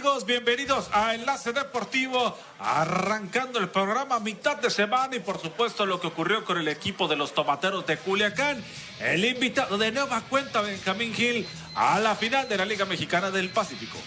[0.00, 0.26] ¿Qué tal amigos?
[0.26, 6.06] Bienvenidos a Enlace Deportivo, arrancando el programa mitad de semana y por supuesto lo que
[6.06, 8.64] ocurrió con el equipo de los Tomateros de Culiacán.
[8.98, 13.50] El invitado de nueva cuenta, Benjamín Gil, a la final de la Liga Mexicana del
[13.50, 13.98] Pacífico.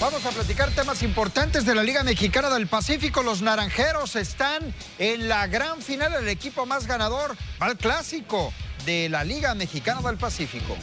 [0.00, 3.22] Vamos a platicar temas importantes de la Liga Mexicana del Pacífico.
[3.22, 8.54] Los naranjeros están en la gran final, el equipo más ganador al clásico
[8.86, 10.78] de la Liga Mexicana del Pacífico.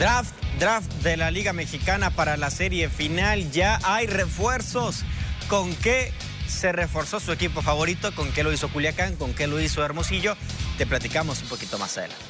[0.00, 3.50] Draft, draft de la Liga Mexicana para la serie final.
[3.50, 5.04] Ya hay refuerzos.
[5.46, 6.10] ¿Con qué
[6.48, 8.14] se reforzó su equipo favorito?
[8.14, 9.16] ¿Con qué lo hizo Culiacán?
[9.16, 10.38] ¿Con qué lo hizo Hermosillo?
[10.78, 12.29] Te platicamos un poquito más adelante.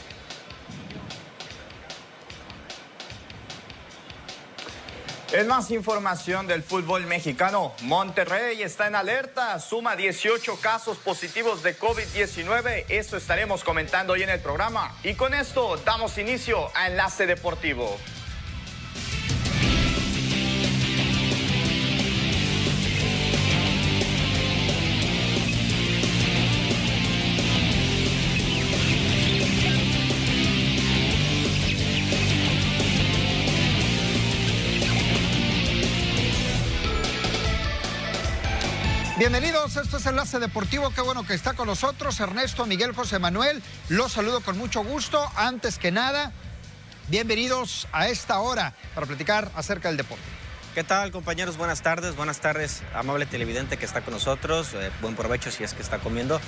[5.32, 11.78] En más información del fútbol mexicano, Monterrey está en alerta, suma 18 casos positivos de
[11.78, 14.92] COVID-19, eso estaremos comentando hoy en el programa.
[15.04, 17.96] Y con esto damos inicio a Enlace Deportivo.
[39.20, 43.62] Bienvenidos, esto es Enlace Deportivo, qué bueno que está con nosotros Ernesto Miguel José Manuel,
[43.90, 46.32] los saludo con mucho gusto, antes que nada,
[47.08, 50.24] bienvenidos a esta hora para platicar acerca del deporte.
[50.74, 51.58] ¿Qué tal compañeros?
[51.58, 55.74] Buenas tardes, buenas tardes, amable televidente que está con nosotros, eh, buen provecho si es
[55.74, 56.40] que está comiendo.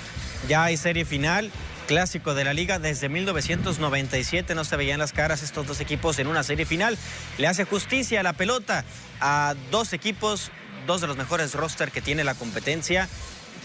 [0.47, 1.51] Ya hay serie final,
[1.87, 6.25] clásico de la liga, desde 1997 no se veían las caras estos dos equipos en
[6.25, 6.97] una serie final.
[7.37, 8.83] Le hace justicia a la pelota
[9.21, 10.49] a dos equipos
[10.85, 13.07] dos de los mejores roster que tiene la competencia.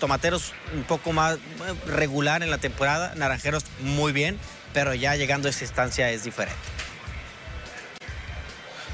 [0.00, 1.40] Tomateros un poco más eh,
[1.86, 4.38] regular en la temporada, Naranjeros muy bien,
[4.72, 6.58] pero ya llegando a esa instancia es diferente.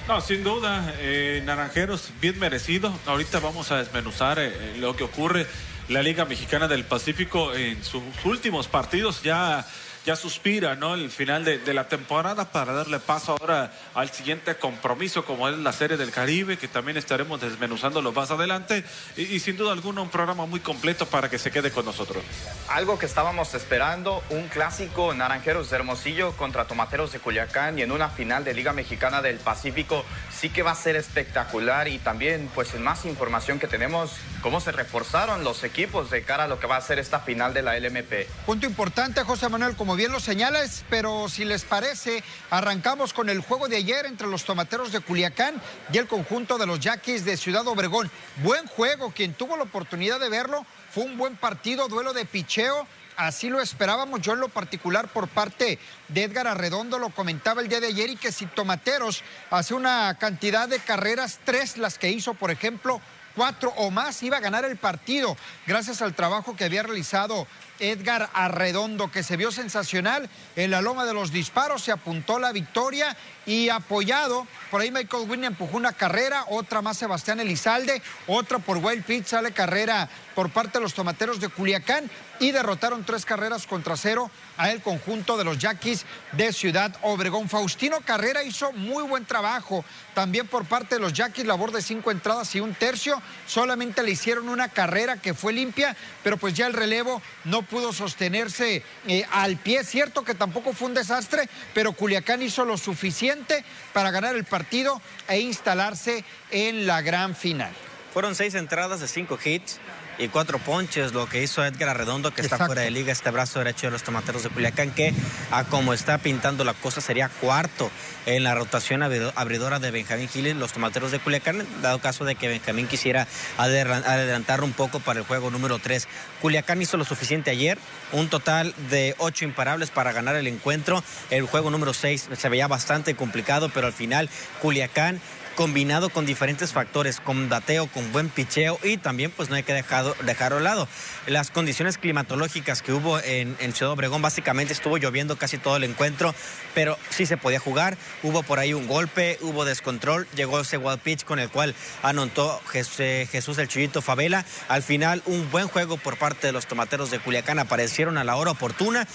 [0.09, 2.93] No, sin duda, eh, Naranjeros bien merecido.
[3.07, 5.47] Ahorita vamos a desmenuzar eh, lo que ocurre.
[5.89, 9.67] La Liga Mexicana del Pacífico en sus últimos partidos ya
[10.05, 10.95] ya suspira, ¿no?
[10.95, 15.73] El final de, la temporada para darle paso ahora al siguiente compromiso, como es la
[15.73, 18.85] Serie del Caribe, que también estaremos desmenuzándolo más adelante.
[19.17, 22.23] Y, sin duda alguna, un programa muy completo para que se quede con nosotros.
[22.69, 27.91] Algo que estábamos esperando, un clásico Naranjeros de Hermosillo contra Tomateros de Culiacán y en
[27.91, 31.89] una final de Liga Mexicana del Pacífico, sí que va a ser espectacular.
[31.89, 36.45] Y también, pues, en más información que tenemos, cómo se reforzaron los equipos de cara
[36.45, 38.29] a lo que va a ser esta final de la LMP.
[38.45, 43.41] Punto importante, José Manuel, como bien lo señalas, pero si les parece, arrancamos con el
[43.41, 45.61] juego de ayer entre los tomateros de Culiacán
[45.93, 48.11] y el conjunto de los Yaquis de Ciudad Obregón.
[48.43, 52.87] Buen juego, quien tuvo la oportunidad de verlo, fue un buen partido, duelo de picheo.
[53.17, 55.79] Así lo esperábamos yo en lo particular por parte
[56.09, 60.17] de Edgar Arredondo, lo comentaba el día de ayer y que si Tomateros hace una
[60.19, 63.01] cantidad de carreras, tres las que hizo, por ejemplo,
[63.37, 67.47] cuatro o más, iba a ganar el partido gracias al trabajo que había realizado
[67.91, 72.53] Edgar Arredondo, que se vio sensacional en la loma de los disparos, se apuntó la
[72.53, 78.59] victoria y apoyado, por ahí Michael Wynn empujó una carrera, otra más Sebastián Elizalde, otra
[78.59, 83.25] por Wild Pitt, sale carrera por parte de los tomateros de Culiacán y derrotaron tres
[83.25, 87.49] carreras contra cero a el conjunto de los Yaquis de Ciudad Obregón.
[87.49, 89.85] Faustino Carrera hizo muy buen trabajo
[90.15, 93.21] también por parte de los Yaquis, labor de cinco entradas y un tercio.
[93.47, 97.74] Solamente le hicieron una carrera que fue limpia, pero pues ya el relevo no pudo
[97.93, 99.85] sostenerse eh, al pie.
[99.85, 105.01] Cierto que tampoco fue un desastre, pero Culiacán hizo lo suficiente para ganar el partido
[105.29, 107.73] e instalarse en la gran final.
[108.13, 109.81] Fueron seis entradas de cinco hits
[110.19, 113.59] y cuatro ponches, lo que hizo Edgar Arredondo, que está fuera de liga, este brazo
[113.59, 115.13] derecho de los tomateros de Culiacán, que
[115.51, 117.91] a como está pintando la cosa sería cuarto
[118.27, 122.49] en la rotación abridora de Benjamín Giles, los tomateros de Culiacán, dado caso de que
[122.49, 123.27] Benjamín quisiera
[123.59, 126.09] adelantar un poco para el juego número 3.
[126.41, 127.79] Culiacán hizo lo suficiente ayer,
[128.13, 131.03] un total de ocho imparables para ganar el encuentro.
[131.31, 134.31] El juego número 6 se veía bastante complicado, pero al final
[134.63, 135.21] Culiacán
[135.55, 139.73] combinado con diferentes factores, con bateo, con buen picheo y también pues no hay que
[139.73, 140.89] dejarlo, dejarlo a lado.
[141.27, 145.85] Las condiciones climatológicas que hubo en, en, Ciudad Obregón, básicamente estuvo lloviendo casi todo el
[145.85, 146.35] encuentro,
[146.75, 151.01] pero sí se podía jugar, hubo por ahí un golpe, hubo descontrol, llegó ese wild
[151.01, 154.45] pitch con el cual anotó Jesús el Chuyito Favela.
[154.69, 158.37] Al final un buen juego por parte de los tomateros de Culiacán, aparecieron a la
[158.37, 159.07] hora oportuna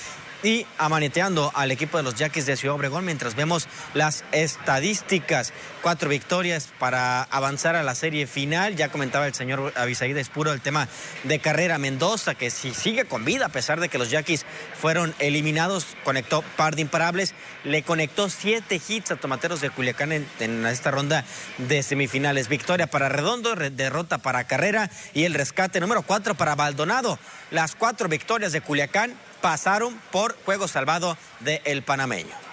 [0.44, 5.54] y amaneteando al equipo de los Yaquis de Ciudad Obregón mientras vemos las estadísticas.
[5.82, 8.76] Cuatro victorias para avanzar a la serie final.
[8.76, 10.90] Ya comentaba el señor Avisaída Espuro el tema
[11.24, 14.46] de carrera Mendoza, que si sigue con vida, a pesar de que los Yaquis
[14.78, 17.34] fueron eliminados, conectó par de imparables,
[17.64, 21.24] le conectó siete hits a Tomateros de Culiacán en, esta ronda
[21.58, 22.50] de semifinales.
[22.50, 27.18] Victoria para Redondo, derrota para Carrera y el rescate número cuatro para Baldonado.
[27.52, 32.49] Las cuatro victorias de Culiacán pasaron por juego salvado del el panameño.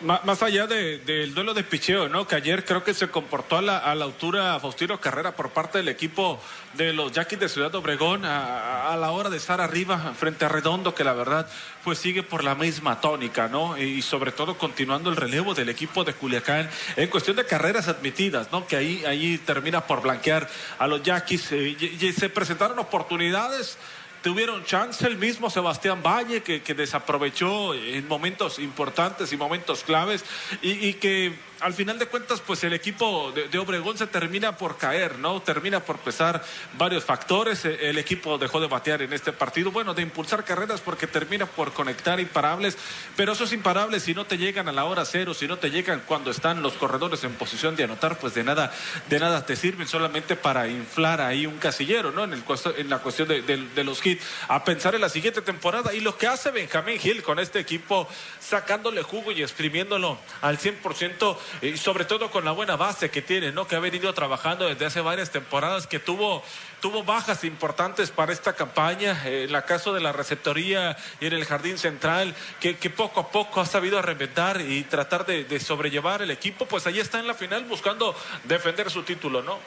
[0.00, 2.26] Más allá del duelo de picheo, ¿no?
[2.26, 6.40] Que ayer creo que se comportó a la, altura Faustino Carrera por parte del equipo
[6.74, 10.94] de los Yaquis de Ciudad Obregón a, la hora de estar arriba frente a Redondo,
[10.94, 11.48] que la verdad
[11.84, 13.76] pues sigue por la misma tónica, ¿no?
[13.76, 18.52] Y, sobre todo continuando el relevo del equipo de Culiacán en cuestión de carreras admitidas,
[18.52, 18.66] ¿no?
[18.66, 20.48] Que ahí, ahí termina por blanquear
[20.78, 21.52] a los Yaquis.
[21.52, 23.78] Eh, y se presentaron oportunidades
[24.22, 30.24] tuvieron chance el mismo Sebastián Valle, que, desaprovechó en momentos importantes y momentos claves,
[30.62, 35.18] y que al final de cuentas, pues el equipo de, Obregón se termina por caer,
[35.18, 35.42] ¿no?
[35.42, 36.44] Termina por pesar
[36.76, 37.64] varios factores.
[37.64, 41.46] E, el equipo dejó de batear en este partido, bueno, de impulsar carreras porque termina
[41.46, 42.76] por conectar imparables,
[43.16, 46.02] pero esos imparables, si no te llegan a la hora cero, si no te llegan
[46.06, 48.72] cuando están los corredores en posición de anotar, pues de nada,
[49.08, 52.24] de nada te sirven solamente para inflar ahí un casillero, ¿no?
[52.24, 52.44] En, el,
[52.76, 55.92] en la cuestión de, de los hits, a pensar en la siguiente temporada.
[55.92, 58.08] Y lo que hace Benjamín Gil con este equipo,
[58.40, 63.52] sacándole jugo y exprimiéndolo al 100%, y sobre todo con la buena base que tiene,
[63.52, 63.66] ¿no?
[63.66, 66.42] Que ha venido trabajando desde hace varias temporadas, que tuvo,
[66.80, 71.32] tuvo bajas importantes para esta campaña, eh, en la caso de la receptoría y en
[71.32, 76.30] el jardín central, que, poco a poco ha sabido reinventar y tratar de, sobrellevar el
[76.30, 79.58] equipo, pues ahí está en la final buscando defender su título, ¿no?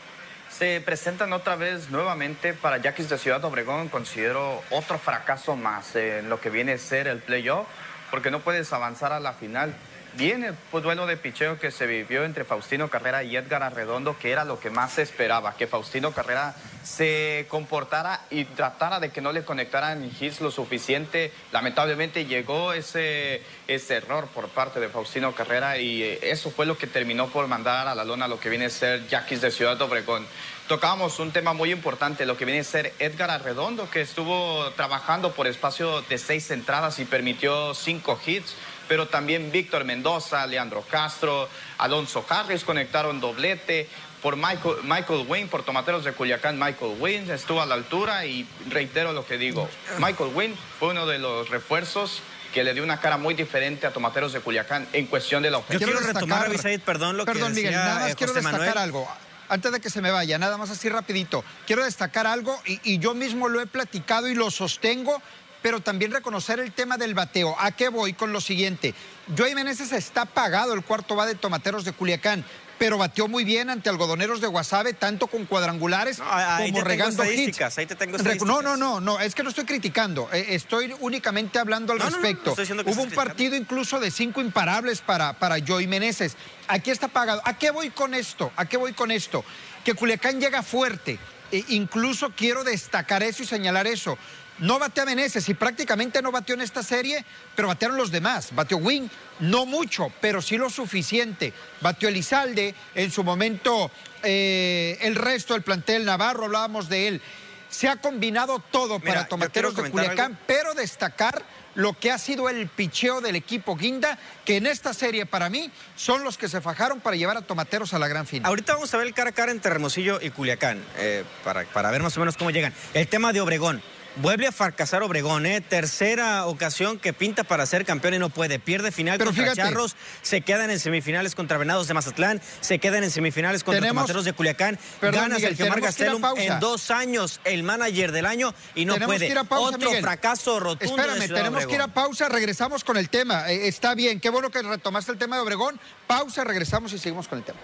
[0.49, 3.89] se presentan otra vez nuevamente para Yaquis de Ciudad Obregón.
[3.89, 7.65] Considero otro fracaso más en lo que viene a ser el playoff,
[8.11, 9.73] porque no puedes avanzar a la final.
[10.13, 14.31] Viene el duelo de picheo que se vivió entre Faustino Carrera y Edgar Arredondo, que
[14.31, 16.53] era lo que más se esperaba, que Faustino Carrera
[16.83, 21.31] se comportara y tratara de que no le conectaran hits lo suficiente.
[21.53, 26.77] Lamentablemente llegó ese, ese error por parte de Faustino Carrera y eh, eso fue lo
[26.77, 29.81] que terminó por mandar a la lona lo que viene a ser Yaquis de Ciudad
[29.81, 30.27] Obregón.
[30.67, 35.33] Tocábamos un tema muy importante, lo que viene a ser Edgar Arredondo, que estuvo trabajando
[35.33, 38.55] por espacio de seis entradas y permitió cinco hits
[38.91, 41.47] pero también Víctor Mendoza, Leandro Castro,
[41.77, 43.87] Alonso Harris conectaron doblete.
[44.21, 48.45] Por Michael, Michael Wayne, por Tomateros de Culiacán, Michael Wayne estuvo a la altura y
[48.67, 49.69] reitero lo que digo.
[49.97, 52.21] Michael Wayne fue uno de los refuerzos
[52.53, 55.59] que le dio una cara muy diferente a Tomateros de Culiacán en cuestión de la
[55.59, 55.89] ofensiva.
[55.89, 56.49] Yo quiero retomar,
[56.83, 59.09] perdón, lo perdón, que Miguel, nada más eh, quiero destacar algo.
[59.47, 61.45] Antes de que se me vaya, nada más así rapidito.
[61.65, 65.21] Quiero destacar algo y, y yo mismo lo he platicado y lo sostengo
[65.61, 67.55] pero también reconocer el tema del bateo.
[67.59, 68.93] ¿A qué voy con lo siguiente?
[69.37, 72.43] Joey Meneses está pagado el cuarto va de Tomateros de Culiacán,
[72.81, 77.61] pero bateó muy bien ante algodoneros de Guasave, tanto con cuadrangulares como regando hits.
[77.77, 81.59] Ahí te tengo no, no, no, no, es que no estoy criticando, eh, estoy únicamente
[81.59, 82.55] hablando al respecto.
[82.87, 86.35] Hubo un partido incluso de cinco imparables para, para Joey Meneses.
[86.67, 87.41] Aquí está pagado.
[87.45, 88.51] ¿A qué voy con esto?
[88.55, 89.45] ¿A qué voy con esto?
[89.85, 91.19] Que Culiacán llega fuerte.
[91.51, 94.17] E incluso quiero destacar eso y señalar eso.
[94.61, 97.25] No batea Meneses y prácticamente no bateó en esta serie,
[97.55, 98.49] pero batearon los demás.
[98.53, 99.07] Bateó Wing,
[99.39, 101.51] no mucho, pero sí lo suficiente.
[101.81, 103.89] Bateó Elizalde, en su momento
[104.21, 107.21] eh, el resto del plantel Navarro, hablábamos de él.
[107.69, 111.41] Se ha combinado todo para Tomateros de Culiacán, pero destacar
[111.73, 115.71] lo que ha sido el picheo del equipo Guinda, que en esta serie para mí
[115.95, 118.49] son los que se fajaron para llevar a Tomateros a la gran final.
[118.49, 121.89] Ahorita vamos a ver el cara a cara entre Hermosillo y Culiacán, eh, para, para
[121.89, 122.73] ver más o menos cómo llegan.
[122.93, 123.81] El tema de Obregón.
[124.17, 125.61] Vuelve a fracasar Obregón, ¿eh?
[125.61, 128.59] tercera ocasión que pinta para ser campeón y no puede.
[128.59, 133.11] Pierde final contra Charros, se quedan en semifinales contra Venados de Mazatlán, se quedan en
[133.11, 134.77] semifinales contra Tomateros de Culiacán.
[135.01, 139.33] Ganas el Gemar Gastelum en dos años, el manager del año y no puede.
[139.49, 141.01] Otro fracaso rotundo.
[141.01, 143.49] Espérame, tenemos que ir a pausa, regresamos con el tema.
[143.49, 145.79] Eh, está bien, qué bueno que retomaste el tema de Obregón.
[146.07, 147.59] Pausa, regresamos y seguimos con el tema.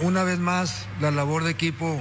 [0.00, 2.00] Una vez más la labor de equipo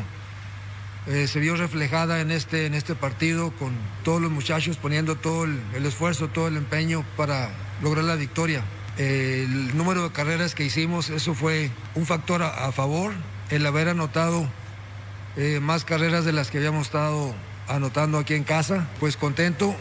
[1.06, 3.74] eh, se vio reflejada en este, en este partido con
[4.04, 7.50] todos los muchachos poniendo todo el, esfuerzo, todo el empeño para
[7.82, 8.64] lograr la victoria.
[8.98, 13.12] el número de carreras que hicimos, eso fue un factor a, favor,
[13.50, 14.48] el haber anotado
[15.36, 17.36] eh, más carreras de las que habíamos estado
[17.68, 19.76] anotando aquí en casa, pues contento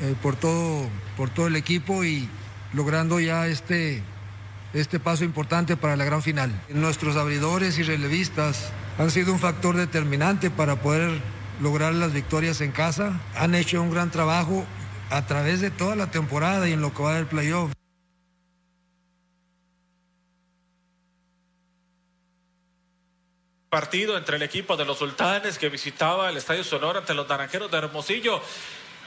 [0.00, 2.28] eh, por, todo, por todo el equipo y
[2.72, 4.02] logrando ya este,
[4.74, 6.52] este paso importante para la gran final.
[6.68, 11.20] Nuestros abridores y relevistas han sido un factor determinante para poder
[11.60, 13.20] lograr las victorias en casa.
[13.36, 14.66] Han hecho un gran trabajo.
[15.10, 17.70] a través de toda la temporada y en lo que va del playoff.
[23.74, 27.68] partido entre el equipo de los sultanes que visitaba el Estadio Sonora ante los naranjeros
[27.72, 28.40] de Hermosillo.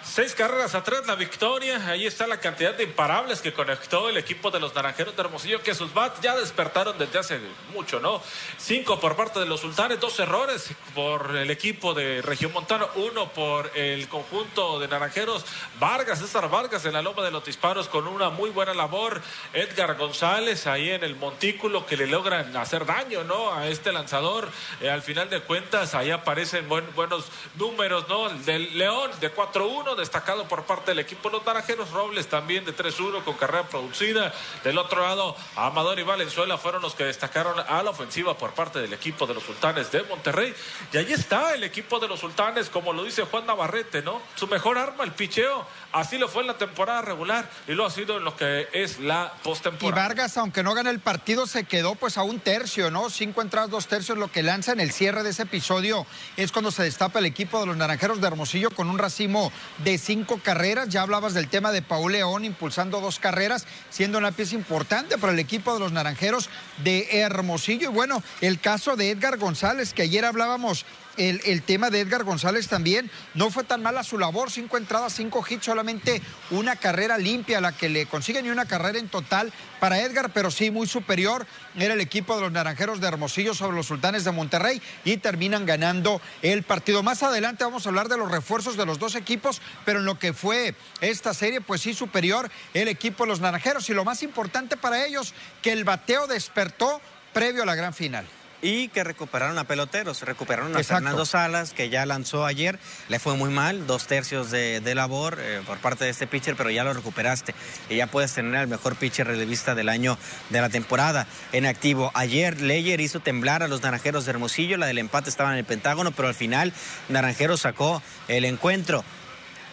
[0.09, 1.85] Seis carreras atrás la victoria.
[1.85, 5.61] Ahí está la cantidad de imparables que conectó el equipo de los Naranjeros de Hermosillo,
[5.61, 7.39] que sus bats ya despertaron desde hace
[7.73, 8.21] mucho, ¿no?
[8.57, 13.31] Cinco por parte de los sultanes, dos errores por el equipo de Región Montano, uno
[13.31, 15.45] por el conjunto de Naranjeros.
[15.79, 19.21] Vargas, César Vargas en la loma de los disparos con una muy buena labor.
[19.53, 23.53] Edgar González ahí en el montículo que le logran hacer daño, ¿no?
[23.53, 24.49] A este lanzador.
[24.81, 28.29] Eh, al final de cuentas, ahí aparecen buenos números, ¿no?
[28.29, 31.91] Del León de 4-1 destacado por parte del equipo los naranjeros.
[31.91, 34.33] Robles también de 3-1 con carrera producida.
[34.63, 38.79] Del otro lado, Amador y Valenzuela fueron los que destacaron a la ofensiva por parte
[38.79, 40.53] del equipo de los sultanes de Monterrey.
[40.93, 44.21] Y ahí está el equipo de los sultanes, como lo dice Juan Navarrete, ¿no?
[44.35, 45.65] Su mejor arma, el picheo.
[45.91, 48.99] Así lo fue en la temporada regular y lo ha sido en lo que es
[48.99, 50.03] la postemporada.
[50.03, 53.09] Y Vargas, aunque no gane el partido, se quedó pues a un tercio, ¿no?
[53.09, 56.71] Cinco entradas, dos tercios, lo que lanza en el cierre de ese episodio es cuando
[56.71, 60.89] se destapa el equipo de los naranjeros de Hermosillo con un racimo de cinco carreras.
[60.89, 65.31] Ya hablabas del tema de Paul León impulsando dos carreras, siendo una pieza importante para
[65.31, 66.49] el equipo de los naranjeros
[66.83, 67.89] de Hermosillo.
[67.89, 70.85] Y bueno, el caso de Edgar González, que ayer hablábamos
[71.17, 73.09] el, tema de Edgar González también.
[73.33, 76.21] No fue tan mala su labor, cinco entradas, cinco hits, solamente
[76.51, 80.51] una carrera limpia, la que le consiguen y una carrera en total para Edgar, pero
[80.51, 81.45] sí muy superior.
[81.75, 85.65] Era el equipo de los Naranjeros de Hermosillo sobre los Sultanes de Monterrey y terminan
[85.65, 87.03] ganando el partido.
[87.03, 90.19] Más adelante vamos a hablar de los refuerzos de los dos equipos, pero en lo
[90.19, 93.89] que fue esta serie, pues sí superior el equipo de los Naranjeros.
[93.89, 97.01] Y lo más importante para ellos, que el bateo despertó
[97.33, 98.25] previo a la gran final
[98.61, 100.21] y que recuperaron a peloteros.
[100.21, 104.81] Recuperaron a Fernando Salas, que ya lanzó ayer, le fue muy mal, dos tercios de,
[104.95, 107.53] labor eh, por parte de este pitcher, pero ya lo recuperaste
[107.89, 110.17] y ya puedes tener al mejor pitcher relevista del año
[110.49, 112.11] de la temporada en activo.
[112.13, 115.65] Ayer Leyer hizo temblar a los naranjeros de Hermosillo, la del empate estaba en el
[115.65, 116.73] Pentágono, pero al final
[117.09, 119.03] Naranjeros sacó el encuentro.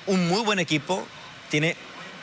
[0.07, 1.07] Un muy buen equipo,
[1.49, 1.77] tiene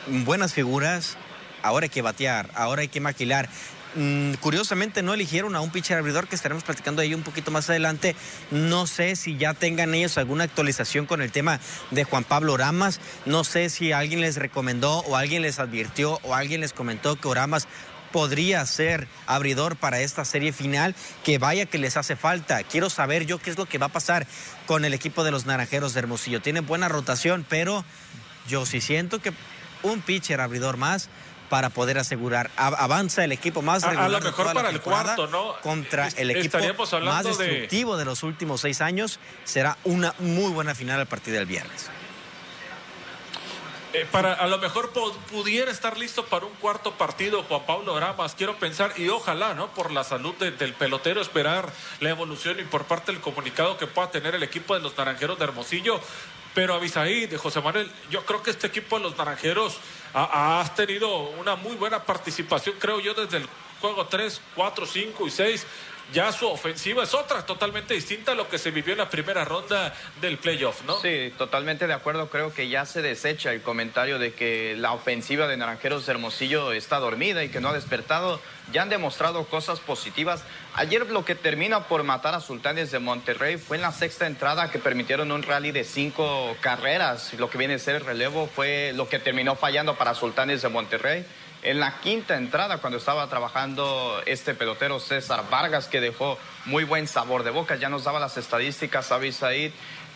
[0.06, 1.16] buenas figuras,
[1.62, 3.48] ahora hay que batear, ahora hay que maquilar.
[3.94, 7.68] Mm, curiosamente no eligieron a un pitcher abridor que estaremos platicando ahí un poquito más
[7.68, 8.16] adelante.
[8.50, 13.00] No sé si ya tengan ellos alguna actualización con el tema de Juan Pablo Oramas.
[13.26, 17.28] No sé si alguien les recomendó o alguien les advirtió o alguien les comentó que
[17.28, 17.68] Oramas
[18.12, 20.94] podría ser abridor para esta serie final,
[21.24, 22.62] que vaya que les hace falta.
[22.62, 24.26] Quiero saber yo qué es lo que va a pasar
[24.66, 26.40] con el equipo de los Naranjeros de Hermosillo.
[26.42, 27.84] Tienen buena rotación, pero
[28.48, 29.32] yo sí siento que
[29.82, 31.08] un pitcher abridor más
[31.52, 32.50] para poder asegurar.
[32.56, 34.06] avanza el equipo más regular.
[34.06, 35.52] A, lo mejor para el cuarto, ¿no?
[35.60, 36.56] Contra el equipo
[37.02, 38.06] más destructivo de...
[38.06, 39.20] los últimos seis años.
[39.44, 41.90] Será una muy buena final a partir del viernes.
[43.92, 44.92] Eh, para a lo mejor
[45.30, 49.68] pudiera estar listo para un cuarto partido Juan Pablo Ramas, quiero pensar y ojalá, ¿no?
[49.74, 54.10] Por la salud del pelotero esperar la evolución y por parte del comunicado que pueda
[54.10, 56.00] tener el equipo de los Naranjeros de Hermosillo,
[56.54, 59.78] pero Avisaí, de José Manuel, yo creo que este equipo de los Naranjeros
[60.14, 63.48] ha, tenido una muy buena participación, creo yo, desde el
[63.80, 65.66] juego 3, 4, 5 y 6
[66.12, 69.44] ya su ofensiva es otra, totalmente distinta a lo que se vivió en la primera
[69.44, 71.00] ronda del playoff, ¿no?
[71.00, 72.28] Sí, totalmente de acuerdo.
[72.28, 76.98] Creo que ya se desecha el comentario de que la ofensiva de Naranjeros Hermosillo está
[76.98, 78.40] dormida y que no ha despertado.
[78.72, 80.44] Ya han demostrado cosas positivas.
[80.74, 84.70] Ayer lo que termina por matar a Sultanes de Monterrey fue en la sexta entrada
[84.70, 87.32] que permitieron un rally de cinco carreras.
[87.34, 90.68] Lo que viene a ser el relevo fue lo que terminó fallando para Sultanes de
[90.68, 91.26] Monterrey
[91.62, 97.06] en la quinta entrada cuando estaba trabajando este pelotero César Vargas que dejó muy buen
[97.06, 97.76] sabor de boca.
[97.76, 99.72] Ya nos daba las estadísticas, Said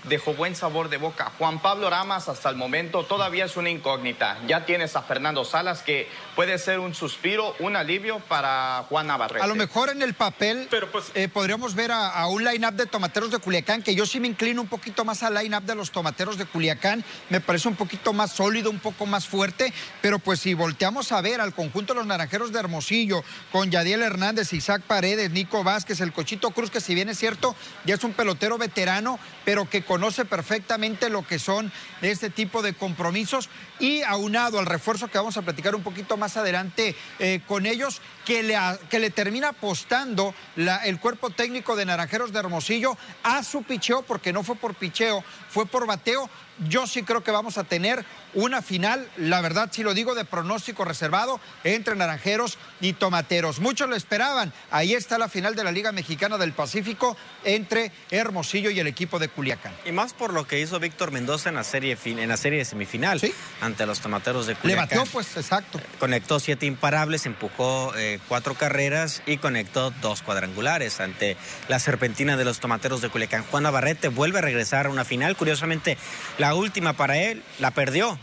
[0.09, 1.33] dejó buen sabor de boca.
[1.39, 4.39] Juan Pablo Ramas hasta el momento todavía es una incógnita.
[4.47, 9.45] Ya tienes a Fernando Salas que puede ser un suspiro, un alivio para Juan Navarrete.
[9.45, 12.87] A lo mejor en el papel Pero pues, eh, podríamos ver a, un line-up de
[12.87, 15.91] tomateros de Culiacán, que yo sí me inclino un poquito más al line-up de los
[15.91, 17.05] tomateros de Culiacán.
[17.29, 19.73] Me parece un poquito más sólido, un poco más fuerte.
[20.03, 24.03] Pero pues si volteamos a ver al conjunto de los naranjeros de Hermosillo, con Yadiel
[24.03, 28.05] Hernández, Isaac Paredes, Nico Vázquez, el Cochito Cruz, que si bien es cierto, ya es
[28.05, 31.73] un pelotero veterano, pero que con conoce perfectamente lo que son
[32.03, 33.49] este tipo de compromisos
[33.79, 38.03] y aunado al refuerzo que vamos a platicar un poquito más adelante eh, con ellos,
[38.27, 38.59] que le,
[38.91, 40.35] que le termina apostando
[40.85, 45.25] el cuerpo técnico de Naranjeros de Hermosillo a su picheo, porque no fue por picheo,
[45.49, 46.29] fue por bateo,
[46.69, 50.25] yo sí creo que vamos a tener una final, la verdad sí lo digo, de
[50.25, 53.61] pronóstico reservado entre Naranjeros y Tomateros.
[53.61, 54.53] Muchos lo esperaban.
[54.71, 59.19] Ahí está la final de la Liga Mexicana del Pacífico entre Hermosillo y el equipo
[59.19, 59.73] de Culiacán.
[59.85, 62.65] Y más por lo que hizo Víctor Mendoza en la serie, en la serie de
[62.65, 63.21] semifinal
[63.61, 64.89] ante los Tomateros de Culiacán.
[64.89, 65.81] Le batió, pues, exacto.
[65.99, 71.37] Conectó siete imparables, empujó eh, cuatro carreras y conectó dos cuadrangulares ante
[71.69, 73.45] la serpentina de los Tomateros de Culiacán.
[73.51, 75.37] Juan Navarrete vuelve a regresar a una final.
[75.37, 75.97] Curiosamente,
[76.39, 78.19] la última para él la perdió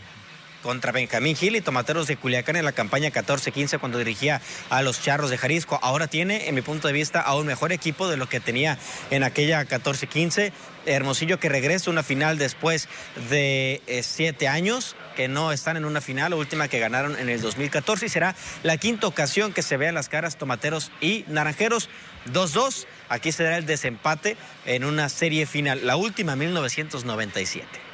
[0.64, 4.40] contra Benjamín Gil y Tomateros de Culiacán en la campaña 14-15 cuando dirigía
[4.70, 5.78] a los Charros de Jalisco.
[5.82, 8.78] Ahora tiene, en mi punto de vista, a un mejor equipo de lo que tenía
[9.10, 10.52] en aquella 14-15.
[10.86, 12.88] Hermosillo que regresa a una final después
[13.28, 17.28] de eh, siete años, que no están en una final, la última que ganaron en
[17.28, 21.90] el 2014 y será la quinta ocasión que se vean las caras Tomateros y Naranjeros
[22.32, 22.86] 2-2.
[23.10, 27.93] Aquí será el desempate en una serie final, la última 1997.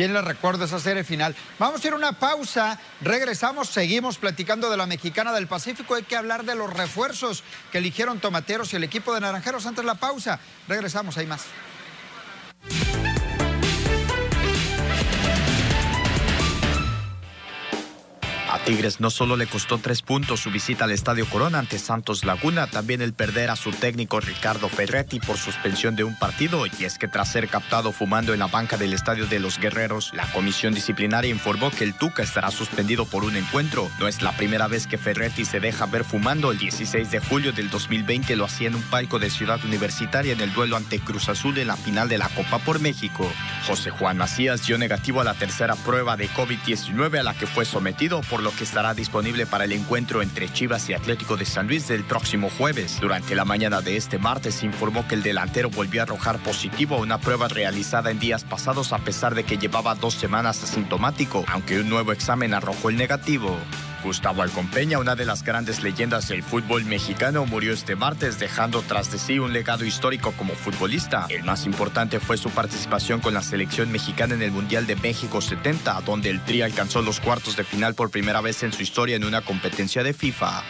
[0.00, 1.36] Bien les recuerdo esa serie final.
[1.58, 5.94] Vamos a ir a una pausa, regresamos, seguimos platicando de la mexicana del Pacífico.
[5.94, 9.84] Hay que hablar de los refuerzos que eligieron Tomateros y el equipo de Naranjeros antes
[9.84, 10.40] de la pausa.
[10.68, 11.44] Regresamos, hay más.
[18.52, 22.24] A Tigres no solo le costó tres puntos su visita al Estadio Corona ante Santos
[22.24, 26.84] Laguna, también el perder a su técnico Ricardo Ferretti por suspensión de un partido, y
[26.84, 30.26] es que tras ser captado fumando en la banca del Estadio de los Guerreros, la
[30.32, 33.88] comisión disciplinaria informó que el Tuca estará suspendido por un encuentro.
[34.00, 36.50] No es la primera vez que Ferretti se deja ver fumando.
[36.50, 40.40] El 16 de julio del 2020 lo hacía en un palco de Ciudad Universitaria en
[40.40, 43.30] el duelo ante Cruz Azul en la final de la Copa por México.
[43.66, 47.64] José Juan Macías dio negativo a la tercera prueba de COVID-19 a la que fue
[47.64, 51.66] sometido por lo que estará disponible para el encuentro entre Chivas y Atlético de San
[51.66, 52.98] Luis del próximo jueves.
[53.00, 57.00] Durante la mañana de este martes informó que el delantero volvió a arrojar positivo a
[57.00, 61.80] una prueba realizada en días pasados a pesar de que llevaba dos semanas asintomático, aunque
[61.80, 63.58] un nuevo examen arrojó el negativo.
[64.02, 69.10] Gustavo Alcompeña, una de las grandes leyendas del fútbol mexicano, murió este martes dejando tras
[69.12, 71.26] de sí un legado histórico como futbolista.
[71.28, 75.40] El más importante fue su participación con la selección mexicana en el Mundial de México
[75.40, 79.16] 70, donde el Tri alcanzó los cuartos de final por primera vez en su historia
[79.16, 80.62] en una competencia de FIFA.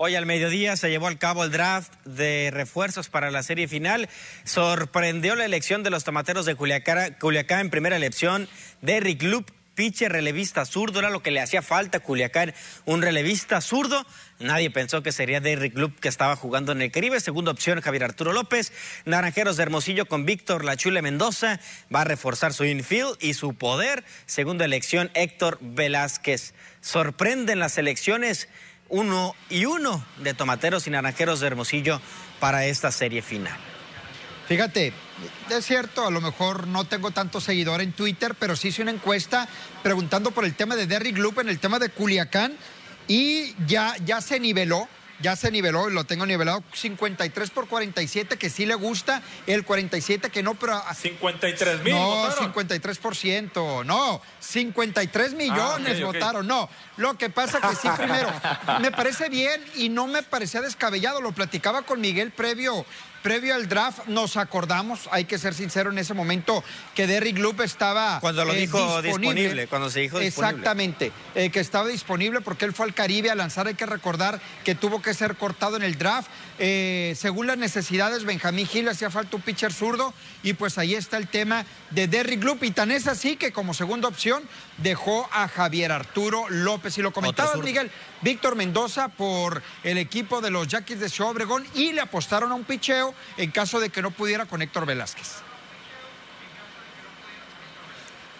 [0.00, 4.08] Hoy al mediodía se llevó al cabo el draft de refuerzos para la serie final.
[4.44, 8.48] Sorprendió la elección de los tomateros de Culiacán, Culiacán en primera elección.
[8.80, 13.60] Derrick Loop, pitcher relevista zurdo, era lo que le hacía falta a Culiacán, un relevista
[13.60, 14.06] zurdo.
[14.38, 17.18] Nadie pensó que sería Derrick Loop que estaba jugando en el Caribe.
[17.18, 18.72] Segunda opción, Javier Arturo López.
[19.04, 21.58] Naranjeros de Hermosillo con Víctor Lachule Mendoza.
[21.92, 24.04] Va a reforzar su infield y su poder.
[24.26, 26.54] Segunda elección, Héctor Velázquez.
[26.82, 28.48] Sorprenden las elecciones
[28.88, 32.00] uno y uno de Tomateros y Naranjeros de Hermosillo
[32.40, 33.58] para esta serie final.
[34.46, 34.94] Fíjate,
[35.50, 38.92] es cierto, a lo mejor no tengo tanto seguidor en Twitter, pero sí hice una
[38.92, 39.46] encuesta
[39.82, 42.56] preguntando por el tema de Derrick Loop en el tema de Culiacán
[43.08, 44.88] y ya, ya se niveló
[45.20, 50.30] ya se niveló, lo tengo nivelado 53 por 47 que sí le gusta, el 47
[50.30, 50.80] que no, pero...
[50.94, 51.94] 53 mil.
[51.94, 56.68] No, 53%, no, 53 millones ah, votaron, no.
[56.96, 58.28] Lo que pasa que sí, primero,
[58.80, 62.84] me parece bien y no me parecía descabellado, lo platicaba con Miguel previo
[63.22, 66.62] previo al draft nos acordamos, hay que ser sincero en ese momento,
[66.94, 70.56] que Derrick Loop estaba Cuando lo eh, dijo disponible, cuando se dijo disponible.
[70.56, 74.40] Exactamente, eh, que estaba disponible porque él fue al Caribe a lanzar, hay que recordar
[74.64, 76.30] que tuvo que ser cortado en el draft.
[76.58, 81.16] Eh, según las necesidades, Benjamín Gil hacía falta un pitcher zurdo y pues ahí está
[81.16, 84.42] el tema de Derrick Loop y tan es así que como segunda opción
[84.78, 87.90] dejó a Javier Arturo López y lo comentaba Miguel,
[88.22, 92.54] Víctor Mendoza por el equipo de los Yaquis de Ciudad Obregón y le apostaron a
[92.54, 95.47] un picheo en caso de que no pudiera con Héctor Velázquez.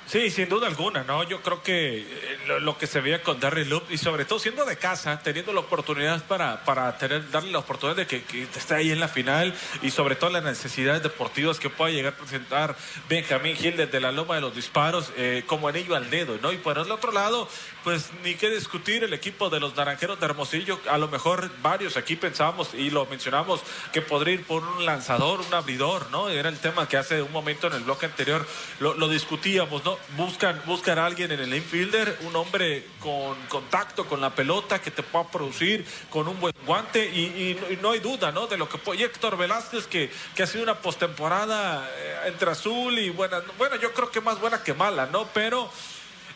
[0.08, 1.22] Sí, sin duda alguna, ¿no?
[1.22, 4.64] Yo creo que eh, lo, que se veía con Darry Loop y sobre todo siendo
[4.64, 8.24] de casa, teniendo la oportunidad para, para tener, darle la oportunidad de que,
[8.56, 12.16] esté ahí en la final y sobre todo las necesidades deportivas que pueda llegar a
[12.16, 12.74] presentar
[13.06, 16.52] Benjamín Gil desde la loma de los disparos eh, como anillo al dedo, ¿no?
[16.52, 17.46] Y por el otro lado,
[17.84, 21.98] pues ni qué discutir el equipo de los Naranjeros de Hermosillo, a lo mejor varios
[21.98, 23.60] aquí pensamos y lo mencionamos
[23.92, 26.30] que podría ir por un lanzador, un abridor, ¿no?
[26.30, 28.46] Era el tema que hace un momento en el bloque anterior
[28.80, 29.97] lo discutíamos, ¿no?
[30.16, 34.90] Buscan, buscan a alguien en el infielder, un hombre con contacto con la pelota que
[34.90, 38.46] te pueda producir con un buen guante y, no hay duda, ¿no?
[38.46, 39.04] De lo que puede.
[39.04, 43.92] Héctor Velázquez que, que ha sido una postemporada eh, entre azul y buena, bueno, yo
[43.92, 45.28] creo que más buena que mala, ¿no?
[45.32, 45.70] Pero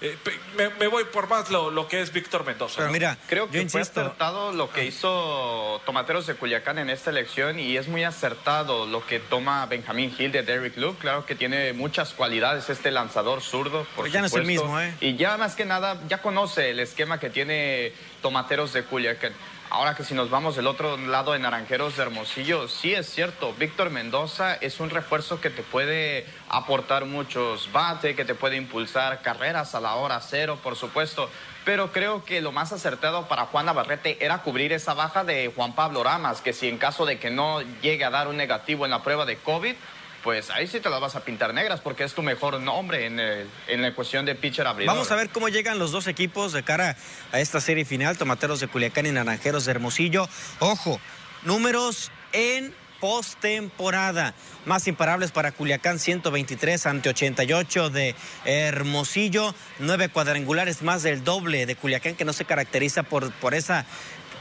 [0.05, 0.19] eh,
[0.57, 2.75] me, voy por más lo, que es Víctor Mendoza.
[2.79, 7.61] Pero mira, creo que fue acertado lo que hizo Tomateros de Culiacán en esta elección
[7.61, 10.99] y es muy acertado lo que toma Benjamín Hill de Derrick Luke.
[11.01, 13.87] Claro que tiene muchas cualidades este lanzador zurdo.
[13.95, 14.93] Por ya no es el mismo, ¿eh?
[15.01, 19.33] Y ya más que nada, ya conoce el esquema que tiene Tomateros de Culiacán.
[19.75, 23.55] Ahora que si nos vamos del otro lado de Naranjeros de Hermosillo, sí es cierto,
[23.55, 29.23] Víctor Mendoza es un refuerzo que te puede aportar muchos bate, que te puede impulsar
[29.23, 31.31] carreras a la hora cero, por supuesto.
[31.65, 35.73] Pero creo que lo más acertado para Juan Navarrete era cubrir esa baja de Juan
[35.73, 38.91] Pablo Ramas, que si en caso de que no llegue a dar un negativo en
[38.91, 39.75] la prueba de COVID,
[40.23, 43.19] pues ahí sí te las vas a pintar negras porque es tu mejor nombre en,
[43.21, 44.95] en la cuestión de pitcher abridor.
[44.95, 46.97] Vamos a ver cómo llegan los dos equipos de cara
[47.33, 50.29] a esta serie final, Tomateros de Culiacán y Naranjeros de Hermosillo.
[50.61, 51.01] Ojo,
[51.45, 54.33] números en postemporada.
[54.65, 59.57] Más imparables para Culiacán, 123 ante 88 de Hermosillo.
[59.81, 63.87] Nueve cuadrangulares, más del doble de Culiacán, que no se caracteriza por, por esa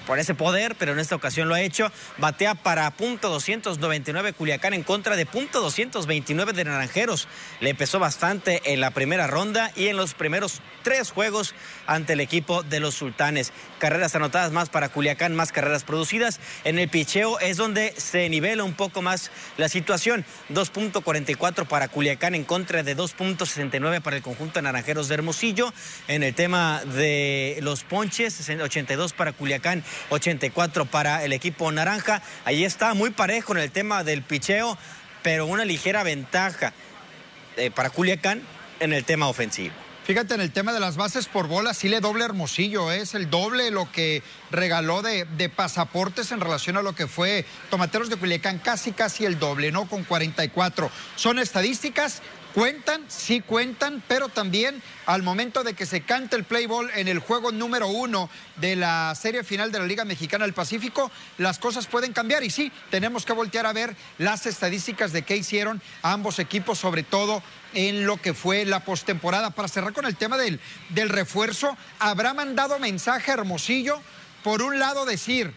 [0.05, 1.91] por ese poder, pero en esta ocasión lo ha hecho.
[2.17, 7.27] Batea para punto 299 Culiacán en contra de punto 229 de Naranjeros.
[7.59, 11.53] Le pesó bastante en la primera ronda y en los primeros tres juegos
[11.87, 13.53] ante el equipo de los Sultanes.
[13.79, 16.39] Carreras anotadas más para Culiacán, más carreras producidas.
[16.63, 20.25] En el picheo es donde se nivela un poco más la situación.
[20.49, 25.73] 2.44 para Culiacán en contra de 2.69 para el conjunto de Naranjeros de Hermosillo.
[26.07, 32.21] En el tema de los ponches, 82 para Culiacán, 84 para el equipo naranja.
[32.45, 34.77] Ahí está muy parejo en el tema del picheo,
[35.23, 36.73] pero una ligera ventaja
[37.57, 38.41] eh, para Culiacán
[38.79, 39.73] en el tema ofensivo.
[40.03, 43.01] Fíjate, en el tema de las bases por bola, sí le doble Hermosillo, ¿eh?
[43.01, 47.45] es el doble lo que regaló de, de, pasaportes en relación a lo que fue
[47.69, 49.87] Tomateros de Culiacán, casi, casi el doble, ¿no?
[49.87, 50.89] Con 44.
[51.15, 56.65] Son estadísticas Cuentan, sí cuentan, pero también al momento de que se cante el play
[56.65, 60.53] ball en el juego número uno de la serie final de la Liga Mexicana del
[60.53, 62.43] Pacífico, las cosas pueden cambiar.
[62.43, 67.03] Y sí, tenemos que voltear a ver las estadísticas de qué hicieron ambos equipos, sobre
[67.03, 67.41] todo
[67.73, 69.51] en lo que fue la postemporada.
[69.51, 70.59] Para cerrar con el tema del,
[70.89, 74.01] del refuerzo, ¿habrá mandado mensaje a Hermosillo?
[74.43, 75.53] Por un lado, decir,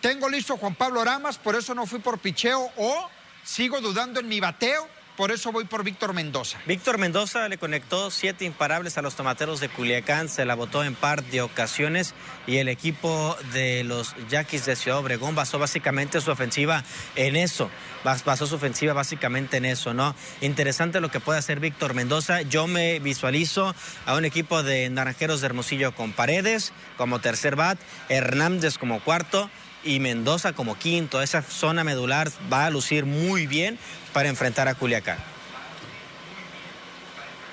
[0.00, 3.10] tengo listo Juan Pablo Ramas, por eso no fui por picheo, o
[3.44, 6.58] sigo dudando en mi bateo por eso voy por Víctor Mendoza.
[6.64, 10.94] Víctor Mendoza le conectó siete imparables a los tomateros de Culiacán, se la votó en
[10.94, 12.14] par de ocasiones
[12.46, 16.84] y el equipo de los Yaquis de Ciudad Obregón basó básicamente su ofensiva
[17.16, 17.68] en eso.
[18.04, 20.14] Basó su ofensiva básicamente en eso, ¿no?
[20.40, 22.42] Interesante lo que puede hacer Víctor Mendoza.
[22.42, 23.74] Yo me visualizo
[24.06, 27.76] a un equipo de Naranjeros de Hermosillo con Paredes como tercer bat,
[28.08, 29.50] Hernández como cuarto
[29.84, 31.22] y Mendoza como quinto.
[31.22, 33.78] Esa zona medular va a lucir muy bien
[34.12, 35.18] para enfrentar a Culiacán.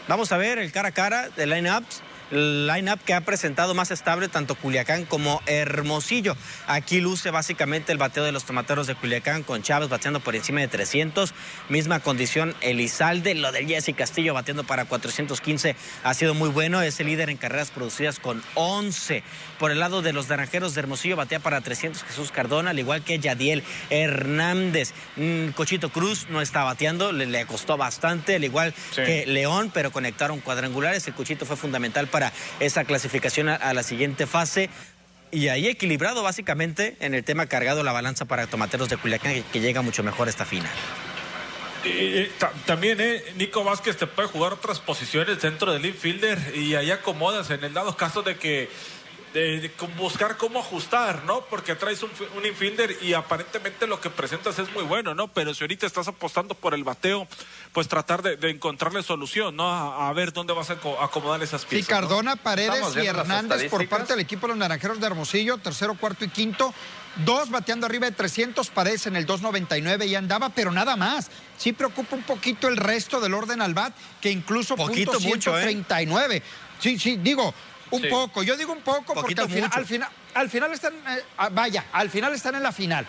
[0.08, 4.28] Vamos a ver el cara a cara de line-ups line-up que ha presentado más estable
[4.28, 6.36] tanto Culiacán como Hermosillo.
[6.68, 10.62] Aquí luce básicamente el bateo de los tomateros de Culiacán con Chávez bateando por encima
[10.62, 11.34] de 300.
[11.70, 16.82] Misma condición Elizalde, lo del Jesse Castillo bateando para 415 ha sido muy bueno.
[16.82, 19.24] Es el líder en carreras producidas con 11.
[19.60, 23.04] Por el lado de los naranjeros de Hermosillo batea para 300 Jesús Cardona, al igual
[23.04, 24.94] que Yadiel Hernández.
[25.16, 30.40] Mm, Cochito Cruz no está bateando, le, costó bastante, al igual que León, pero conectaron
[30.40, 31.08] cuadrangulares.
[31.08, 34.70] El Cochito fue fundamental para esa clasificación a, la siguiente fase.
[35.32, 39.60] Y ahí equilibrado básicamente en el tema cargado la balanza para Tomateros de Culiacán, que,
[39.60, 40.72] llega mucho mejor esta final.
[42.66, 47.50] también eh, Nico Vázquez te puede jugar otras posiciones dentro del infielder y ahí acomodas
[47.50, 48.70] en el dado caso de que
[49.36, 51.42] de, buscar cómo ajustar, ¿no?
[51.50, 52.10] Porque traes un,
[52.46, 55.28] infielder y aparentemente lo que presentas es muy bueno, ¿no?
[55.28, 57.28] Pero si ahorita estás apostando por el bateo,
[57.74, 59.70] pues tratar de, encontrarle solución, ¿no?
[59.70, 61.90] A, ver dónde vas a acomodar esas piezas.
[61.90, 65.96] Y Cardona, Paredes y Hernández por parte del equipo de los Naranjeros de Hermosillo, tercero,
[65.96, 66.74] cuarto y quinto.
[67.26, 71.30] Dos bateando arriba de 300, Paredes en el 2.99 y andaba, pero nada más.
[71.58, 76.38] Sí preocupa un poquito el resto del orden al bat, que incluso Poquito, punto 139.
[76.38, 76.44] ¿eh?
[76.80, 77.54] Sí, sí, digo,
[77.92, 79.50] un poco, yo digo un poco porque al
[80.34, 83.06] al final, están, eh, ah, vaya, al final están en la final.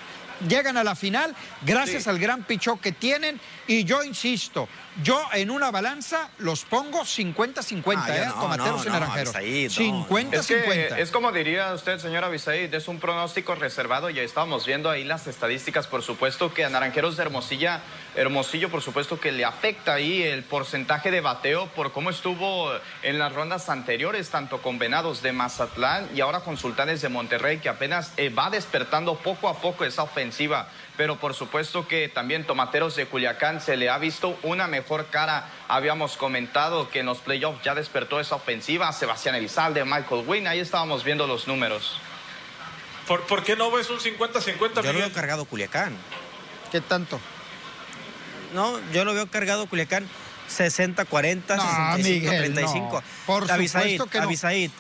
[0.47, 4.69] Llegan a la final gracias al gran pichó que tienen y yo insisto,
[5.03, 8.29] yo en una balanza los pongo 50-50, ah, ¿eh?
[8.41, 9.35] Tomateros y naranjeros.
[9.35, 10.99] 50-50.
[10.99, 14.11] Es, como diría usted, señora Bisaid, es un pronóstico reservado.
[14.11, 17.81] Ya estábamos viendo ahí las estadísticas, por supuesto, que a Naranjeros de Hermosilla,
[18.15, 22.71] Hermosillo, por supuesto, que le afecta ahí el porcentaje de bateo por cómo estuvo
[23.03, 27.59] en las rondas anteriores, tanto con Venados de Mazatlán y ahora con Sultanes de Monterrey,
[27.59, 30.69] que apenas eh, va despertando poco a poco esa ofensiva.
[30.97, 35.51] Pero por supuesto que también Tomateros de Culiacán se le ha visto una mejor cara.
[35.69, 38.93] Habíamos comentado que en los playoffs ya despertó esa ofensiva.
[38.93, 42.01] Sebastián Elizalde, Michael Wynn, ahí estábamos viendo los números.
[43.07, 44.83] ¿Por, qué no ves un 50-50?
[44.83, 45.97] Yo lo veo cargado Culiacán.
[46.73, 47.21] ¿Qué tanto?
[48.53, 50.09] No, yo lo veo cargado Culiacán.
[50.49, 51.57] 60, 40,
[51.97, 53.03] 65, 35.
[53.27, 54.29] Por supuesto que no.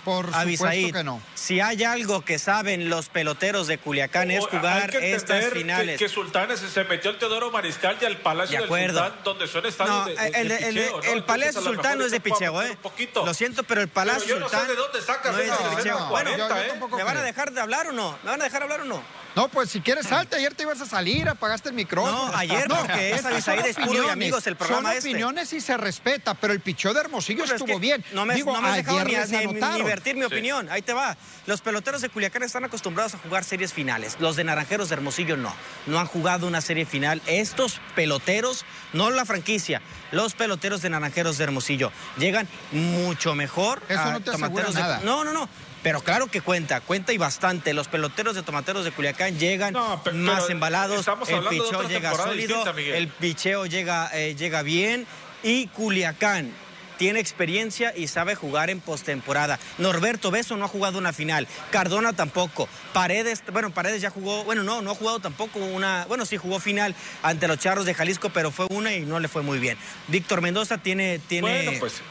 [0.04, 1.22] Por supuesto que no.
[1.34, 5.98] Si hay algo que saben los peloteros de Culiacán es jugar estas finales.
[5.98, 9.46] Que, que Sultanes se metió el Teodoro Mariscal y al Palacio de del Sultán, donde
[9.46, 12.76] son estadios no, el, el, el, Palacio Sultán no es de picheo, ¿eh?
[13.14, 14.60] Lo siento, pero el Palacio pero yo Sultán.
[14.60, 16.08] No sé de dónde sacas no es de picheo.
[16.08, 16.96] Bueno, ¿eh?
[16.96, 18.18] ¿me van a dejar de hablar o no?
[18.22, 19.02] ¿Me van a dejar hablar o no?
[19.36, 22.28] No, pues si quieres salte, ayer te ibas a salir, apagaste el micrófono.
[22.28, 25.10] No, ayer no, porque es Avisaí es puro y amigos el programa Son este.
[25.10, 28.02] opiniones y se respeta, pero el pichó de Hermosillo estuvo bien.
[28.14, 30.70] No me, Digo, no me has dejado ni, ni, vertir mi opinión.
[30.70, 31.18] Ahí te va.
[31.44, 34.16] Los peloteros de Culiacán están acostumbrados a jugar series finales.
[34.20, 35.54] Los de Naranjeros de Hermosillo no.
[35.84, 37.20] No han jugado una serie final.
[37.26, 44.00] Estos peloteros, no la franquicia, los peloteros de Naranjeros de Hermosillo llegan mucho mejor Eso
[44.00, 45.02] a no te Tomateros nada.
[45.04, 45.46] No, no, no.
[45.86, 47.72] Pero claro que cuenta, cuenta y bastante.
[47.72, 49.72] Los peloteros de tomateros de Culiacán llegan
[50.14, 55.06] más embalados, el picheo llega sólido, el picheo llega, eh, llega bien
[55.44, 56.50] y Culiacán
[56.98, 59.60] tiene experiencia y sabe jugar en postemporada.
[59.78, 64.64] Norberto Beso no ha jugado una final, Cardona tampoco, Paredes, bueno, Paredes ya jugó, bueno,
[64.64, 68.30] no, no ha jugado tampoco una, bueno, sí jugó final ante los Charros de Jalisco,
[68.30, 69.78] pero fue una y no le fue muy bien.
[70.08, 72.02] Víctor Mendoza tiene, tiene pues.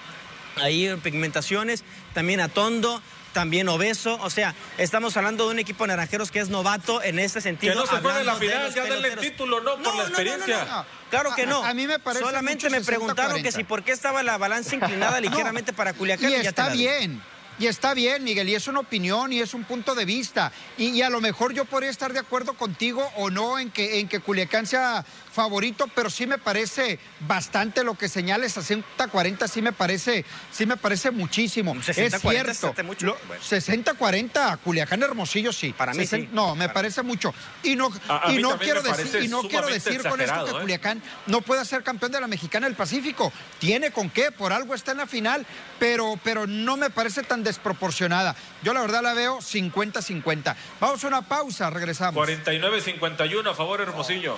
[0.58, 3.02] Ahí pigmentaciones, también Atondo,
[3.34, 4.18] también obeso.
[4.22, 7.74] O sea, estamos hablando de un equipo de naranjeros que es novato en este sentido.
[7.74, 9.78] Que no se juegue la final, ya denle el título, ¿no?
[9.78, 10.86] por la experiencia.
[11.10, 11.64] claro que no.
[11.64, 15.20] A, mí me parece Solamente me preguntaron que si por qué estaba la balanza inclinada
[15.20, 16.32] ligeramente para Culiacán.
[16.32, 17.22] Y, está bien.
[17.58, 20.52] Y está bien, Miguel, y es una opinión y es un punto de vista.
[20.78, 24.08] Y, a lo mejor yo podría estar de acuerdo contigo o no en que, en
[24.08, 29.74] que Culiacán sea favorito, pero sí me parece bastante lo que señales, 60-40 sí me
[29.74, 31.76] parece, sí me parece muchísimo.
[31.82, 32.74] 60, es cierto.
[32.74, 35.74] 60-40, Culiacán Hermosillo sí.
[35.74, 37.34] Para mí No, me parece mucho.
[37.64, 37.90] Y no,
[38.30, 40.62] y no quiero decir, y no quiero decir con esto que ¿eh?
[40.62, 43.32] Culiacán no pueda ser campeón de la Mexicana del Pacífico.
[43.60, 45.46] Tiene con qué, por algo está en la final,
[45.80, 48.36] pero, pero no me parece tan desproporcionada.
[48.62, 50.56] Yo la verdad la veo 50-50.
[50.82, 52.28] Vamos a una pausa, regresamos.
[52.28, 54.38] 49-51 a favor Hermosillo.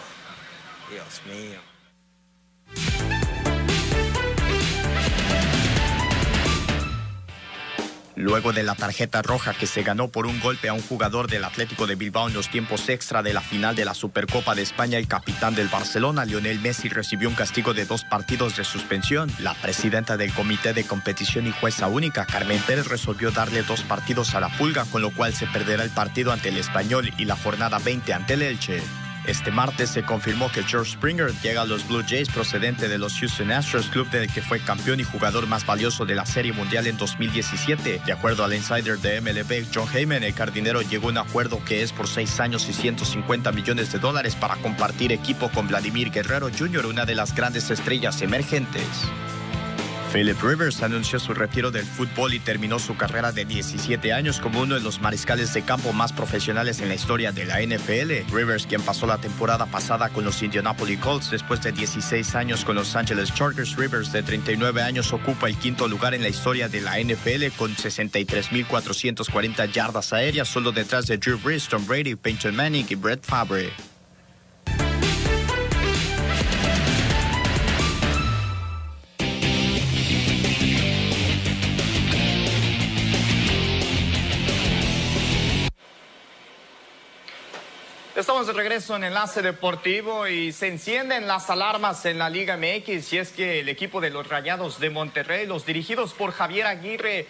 [0.92, 3.17] Dios mío.
[8.18, 11.44] Luego de la tarjeta roja que se ganó por un golpe a un jugador del
[11.44, 14.98] Atlético de Bilbao en los tiempos extra de la final de la Supercopa de España,
[14.98, 19.30] el capitán del Barcelona, Lionel Messi, recibió un castigo de dos partidos de suspensión.
[19.38, 24.34] La presidenta del Comité de Competición y jueza única, Carmen Pérez, resolvió darle dos partidos
[24.34, 27.36] a la pulga, con lo cual se perderá el partido ante el Español y la
[27.36, 28.82] jornada 20 ante el Elche.
[29.28, 33.20] Este martes se confirmó que George Springer llega a los Blue Jays procedente de los
[33.20, 36.88] Houston Astros, club del que fue campeón y jugador más valioso de la Serie Mundial
[36.88, 38.02] en 2017.
[38.06, 41.84] De acuerdo al insider de MLB, John Heyman, el cardinero llegó a un acuerdo que
[41.84, 46.50] es por seis años y 150 millones de dólares para compartir equipo con Vladimir Guerrero
[46.58, 48.88] Jr., una de las grandes estrellas emergentes.
[50.12, 54.62] Philip Rivers anunció su retiro del fútbol y terminó su carrera de 17 años como
[54.62, 58.34] uno de los mariscales de campo más profesionales en la historia de la NFL.
[58.34, 62.76] Rivers, quien pasó la temporada pasada con los Indianapolis Colts después de 16 años con
[62.76, 66.82] los Angeles Chargers, Rivers de 39 años ocupa el quinto lugar en la historia de
[66.82, 72.86] la NFL con 63.440 yardas aéreas, solo detrás de Drew Brees, Tom Brady, Peyton Manning
[72.90, 73.72] y Brett Favre.
[88.18, 93.14] Estamos de regreso en Enlace Deportivo y se encienden las alarmas en la Liga MX
[93.14, 97.28] y es que el equipo de los Rayados de Monterrey, los dirigidos por Javier Aguirre,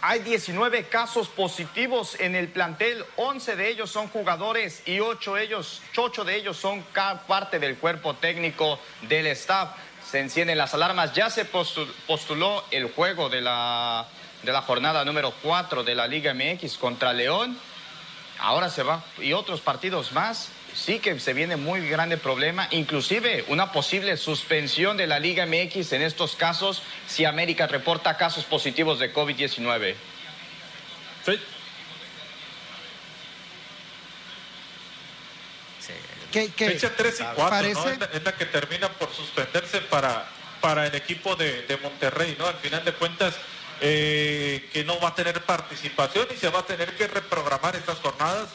[0.00, 5.82] hay 19 casos positivos en el plantel, 11 de ellos son jugadores y 8, ellos,
[5.94, 6.82] 8 de ellos son
[7.26, 9.76] parte del cuerpo técnico del staff.
[10.10, 14.08] Se encienden las alarmas, ya se postuló el juego de la,
[14.42, 17.58] de la jornada número 4 de la Liga MX contra León
[18.40, 20.50] ahora se va y otros partidos más.
[20.74, 25.92] Sí que se viene muy grande problema, inclusive una posible suspensión de la Liga MX
[25.92, 29.94] en estos casos si América reporta casos positivos de COVID-19.
[31.26, 31.40] Sí.
[36.30, 37.66] Fecha 3 y 4,
[38.12, 40.28] Es, la, que termina por suspenderse para,
[40.60, 42.46] para el equipo de, de Monterrey, ¿no?
[42.46, 43.34] Al final de cuentas,
[43.80, 47.98] eh, que no va a tener participación y se va a tener que reprogramar estas
[47.98, 48.48] jornadas,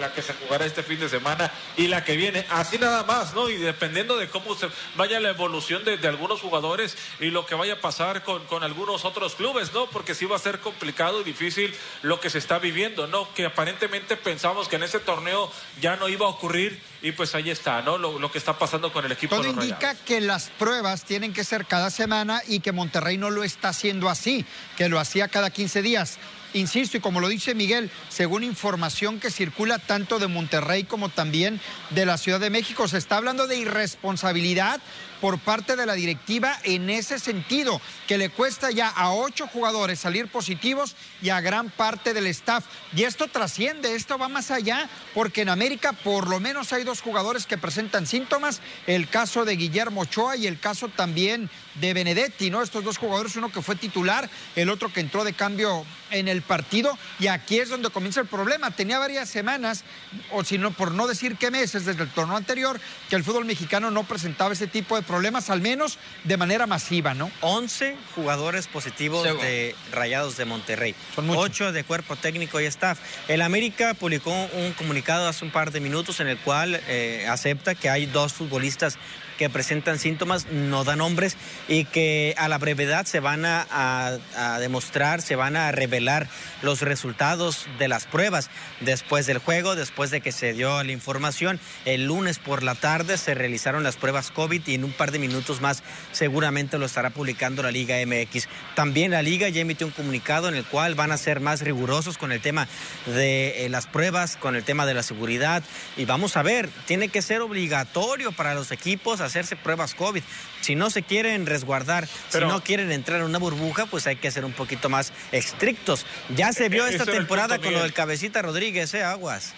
[0.00, 2.46] la, que se jugará este fin de semana y la que viene.
[2.50, 3.48] Así nada más, ¿no?
[3.48, 7.74] Y dependiendo de cómo se vaya la evolución de, algunos jugadores y lo que vaya
[7.74, 9.86] a pasar con, con, algunos otros clubes, ¿no?
[9.86, 13.32] Porque sí va a ser complicado y difícil lo que se está viviendo, ¿no?
[13.34, 17.50] Que aparentemente pensamos que en ese torneo ya no iba a ocurrir y pues ahí
[17.50, 17.98] está, ¿no?
[17.98, 19.36] Lo, que está pasando con el equipo.
[19.36, 23.42] Todo indica que las pruebas tienen que ser cada semana y que Monterrey no lo
[23.42, 26.18] está haciendo así, que lo hacía cada 15 días.
[26.54, 31.60] Insisto, y como lo dice Miguel, según información que circula tanto de Monterrey como también
[31.90, 34.80] de la Ciudad de México, se está hablando de irresponsabilidad
[35.22, 40.00] por parte de la directiva en ese sentido, que le cuesta ya a ocho jugadores
[40.00, 42.64] salir positivos y a gran parte del staff.
[42.92, 47.00] Y esto trasciende, esto va más allá, porque en América por lo menos hay dos
[47.00, 52.50] jugadores que presentan síntomas, el caso de Guillermo Ochoa y el caso también de Benedetti,
[52.50, 52.60] ¿no?
[52.60, 56.42] Estos dos jugadores, uno que fue titular, el otro que entró de cambio en el
[56.42, 58.72] partido, y aquí es donde comienza el problema.
[58.72, 59.84] Tenía varias semanas,
[60.32, 63.44] o si no, por no decir qué meses, desde el torneo anterior, que el fútbol
[63.44, 67.30] mexicano no presentaba ese tipo de problemas, al menos de manera masiva, ¿no?
[67.42, 70.94] 11 jugadores positivos de Rayados de Monterrey.
[71.14, 72.98] Son 8 de cuerpo técnico y staff.
[73.28, 77.74] El América publicó un comunicado hace un par de minutos en el cual eh, acepta
[77.74, 78.96] que hay dos futbolistas
[79.38, 81.36] que presentan síntomas, no dan nombres
[81.68, 84.18] y que a la brevedad se van a,
[84.60, 86.28] demostrar, se van a revelar
[86.62, 91.58] los resultados de las pruebas después del juego, después de que se dio la información.
[91.84, 95.18] El lunes por la tarde se realizaron las pruebas COVID y en un par de
[95.18, 98.48] minutos más seguramente lo estará publicando la Liga MX.
[98.74, 102.18] También la Liga ya emitió un comunicado en el cual van a ser más rigurosos
[102.18, 102.68] con el tema
[103.06, 105.62] de eh, las pruebas, con el tema de la seguridad
[105.96, 110.22] y vamos a ver, tiene que ser obligatorio para los equipos hacerse pruebas COVID.
[110.60, 114.30] Si no se quieren resguardar, si no quieren entrar en una burbuja, pues hay que
[114.30, 116.06] ser un poquito más estrictos.
[116.36, 119.02] Ya se vio esta temporada con lo del cabecita Rodríguez, ¿eh?
[119.02, 119.54] Aguas.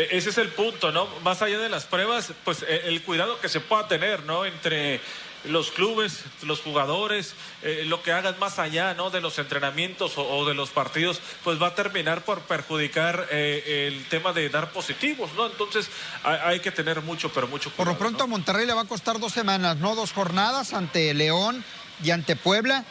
[0.00, 1.06] E-, ese es el punto, ¿no?
[1.20, 4.46] Más allá de las pruebas, pues e-, el cuidado que se pueda tener, ¿no?
[4.46, 5.00] Entre
[5.44, 9.10] los clubes, los jugadores, eh, lo que hagan más allá ¿no?
[9.10, 14.04] de los entrenamientos o, de los partidos, pues va a terminar por perjudicar eh, el
[14.06, 15.46] tema de dar positivos, ¿no?
[15.46, 15.88] Entonces
[16.22, 17.84] hay, que tener mucho, pero mucho cuidado.
[17.84, 19.94] Por lo pronto a Monterrey le va a costar dos semanas, ¿no?
[19.94, 21.64] Dos jornadas ante León
[22.02, 22.84] y ante Puebla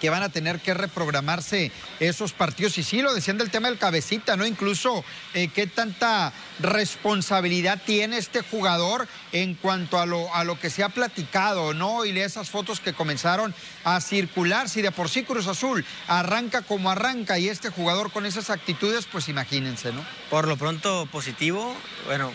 [0.00, 2.78] que van a tener que reprogramarse esos partidos.
[2.78, 4.46] Y sí, lo decían del tema del cabecita, ¿no?
[4.46, 10.70] Incluso eh, qué tanta responsabilidad tiene este jugador en cuanto a lo, a lo que
[10.70, 12.04] se ha platicado, ¿no?
[12.04, 14.68] Y esas fotos que comenzaron a circular.
[14.68, 19.06] Si de por sí Cruz Azul arranca como arranca y este jugador con esas actitudes,
[19.06, 20.04] pues imagínense, ¿no?
[20.30, 21.74] Por lo pronto positivo,
[22.06, 22.32] bueno,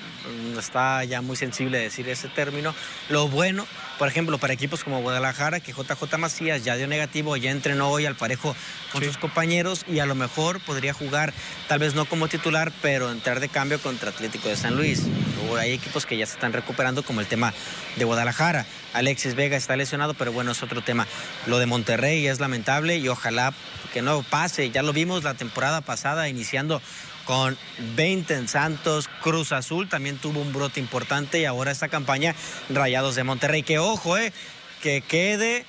[0.58, 2.73] está ya muy sensible decir ese término.
[3.10, 3.65] Lo bueno,
[3.99, 8.06] por ejemplo, para equipos como Guadalajara, que JJ Macías ya dio negativo, ya entrenó hoy
[8.06, 8.56] al parejo
[8.91, 11.34] con sus compañeros y a lo mejor podría jugar,
[11.67, 15.03] tal vez no como titular, pero entrar de cambio contra Atlético de San Luis.
[15.49, 17.54] O hay equipos que ya se están recuperando, como el tema
[17.96, 18.65] de Guadalajara.
[18.93, 21.08] Alexis Vega está lesionado, pero bueno, es otro tema.
[21.48, 23.54] Lo de Monterrey es lamentable y ojalá
[23.93, 24.69] que no pase.
[24.69, 26.82] Ya lo vimos la temporada pasada, iniciando
[27.26, 27.58] con
[27.96, 32.36] 20 en Santos, Cruz Azul también tuvo un brote importante y ahora esta campaña
[32.69, 33.63] Rayados de Monterrey.
[33.63, 34.34] Que ojo, eh,
[34.82, 35.65] que quede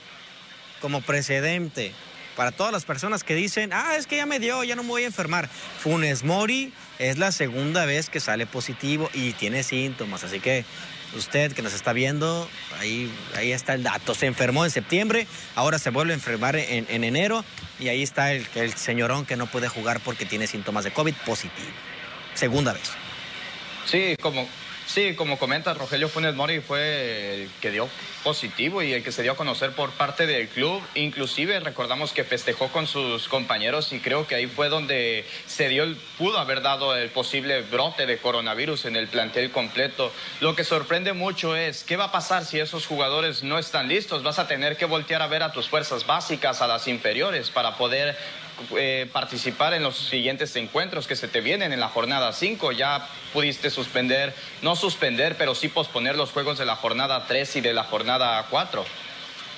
[0.80, 1.92] como precedente
[2.36, 4.88] para todas las personas que dicen, ah, es que ya me dio, ya no me
[4.88, 5.48] voy a enfermar.
[5.78, 10.64] Funes Mori es la segunda vez que sale positivo y tiene síntomas, así que
[11.16, 12.48] usted que nos está viendo,
[12.80, 14.14] ahí, ahí está el dato.
[14.14, 17.44] Se enfermó en septiembre, ahora se vuelve a enfermar en, en enero
[17.78, 21.14] y ahí está el, el señorón que no puede jugar porque tiene síntomas de COVID
[21.26, 21.68] positivo.
[22.34, 22.90] Segunda vez.
[23.86, 24.48] Sí, como,
[24.86, 27.88] Sí, como comenta Rogelio Funes Mori fue el que dio
[28.22, 30.82] positivo y el que se dio a conocer por parte del club.
[30.94, 35.84] Inclusive recordamos que festejó con sus compañeros y creo que ahí fue donde se dio,
[35.84, 40.12] el, pudo haber dado el posible brote de coronavirus en el plantel completo.
[40.40, 44.22] Lo que sorprende mucho es qué va a pasar si esos jugadores no están listos.
[44.22, 47.76] Vas a tener que voltear a ver a tus fuerzas básicas, a las inferiores, para
[47.76, 48.16] poder
[48.76, 52.72] eh, participar en los siguientes encuentros que se te vienen en la jornada 5.
[52.72, 57.60] Ya pudiste suspender, no suspender, pero sí posponer los juegos de la jornada 3 y
[57.60, 58.84] de la jornada 4.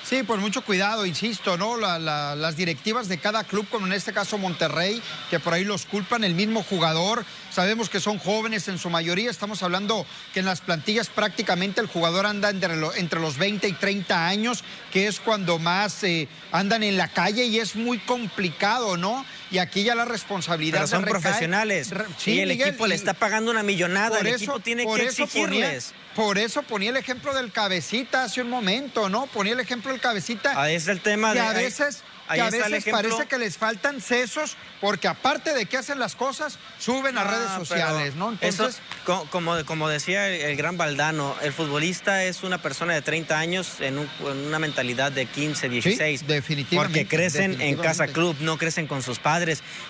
[0.07, 1.75] Sí, pues mucho cuidado, insisto, ¿no?
[1.75, 6.23] las directivas de cada club, como en este caso Monterrey, que por ahí los culpan,
[6.23, 7.25] el mismo jugador.
[7.57, 9.31] Sabemos que son jóvenes en su mayoría.
[9.31, 14.27] Estamos hablando que en las plantillas prácticamente el jugador anda entre, los 20 y 30
[14.27, 19.25] años, que es cuando más eh, andan en la calle y es muy complicado, ¿no?
[19.51, 21.89] Y aquí ya la responsabilidad Pero son profesionales.
[22.17, 24.17] Sí, y el Miguel, equipo le está pagando una millonada.
[24.17, 25.93] por El eso- equipo tiene que exigirles.
[25.93, 29.27] Ponía, por eso ponía el ejemplo del cabecita hace un momento, ¿no?
[29.27, 30.59] Ponía el ejemplo del cabecita.
[30.61, 33.55] Ahí está el tema que de- a veces, ahí que a veces parece que les
[33.57, 38.31] faltan sesos, porque aparte de que hacen las cosas, suben a Ah, redes sociales, ¿no?
[38.31, 42.93] Entonces, eso, co- como, como decía el, el gran Valdano, el futbolista es una persona
[42.95, 46.25] de 30 años en, un- en una mentalidad de 15, 16.
[46.27, 49.36] definitivamente, Porque crecen en casa club, no crecen con sus padres.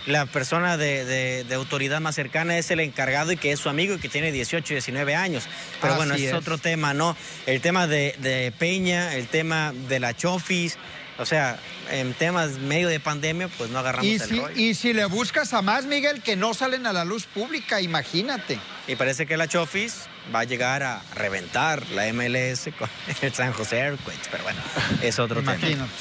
[0.05, 3.69] La persona de, de- de autoridad más cercana es el encargado y que es su
[3.69, 5.43] amigo y que tiene 18, 19 años.
[5.81, 6.37] Pero bueno, Así es es.
[6.37, 7.15] otro tema, ¿no?
[7.45, 10.77] El tema de, de Peña, el tema de la Chofis.
[11.19, 11.57] O sea,
[11.89, 14.55] en temas medio de pandemia, pues no agarramos y el si, rollo.
[14.55, 18.59] y si le buscas a más, Miguel, que no salen a la luz pública, imagínate.
[18.87, 19.95] Y parece que la Chofis
[20.35, 22.87] va a llegar a reventar la MLS con
[23.23, 24.59] el San José Earthquakes, pero bueno,
[25.01, 25.55] es otro tema.
[25.55, 25.91] Imagínate.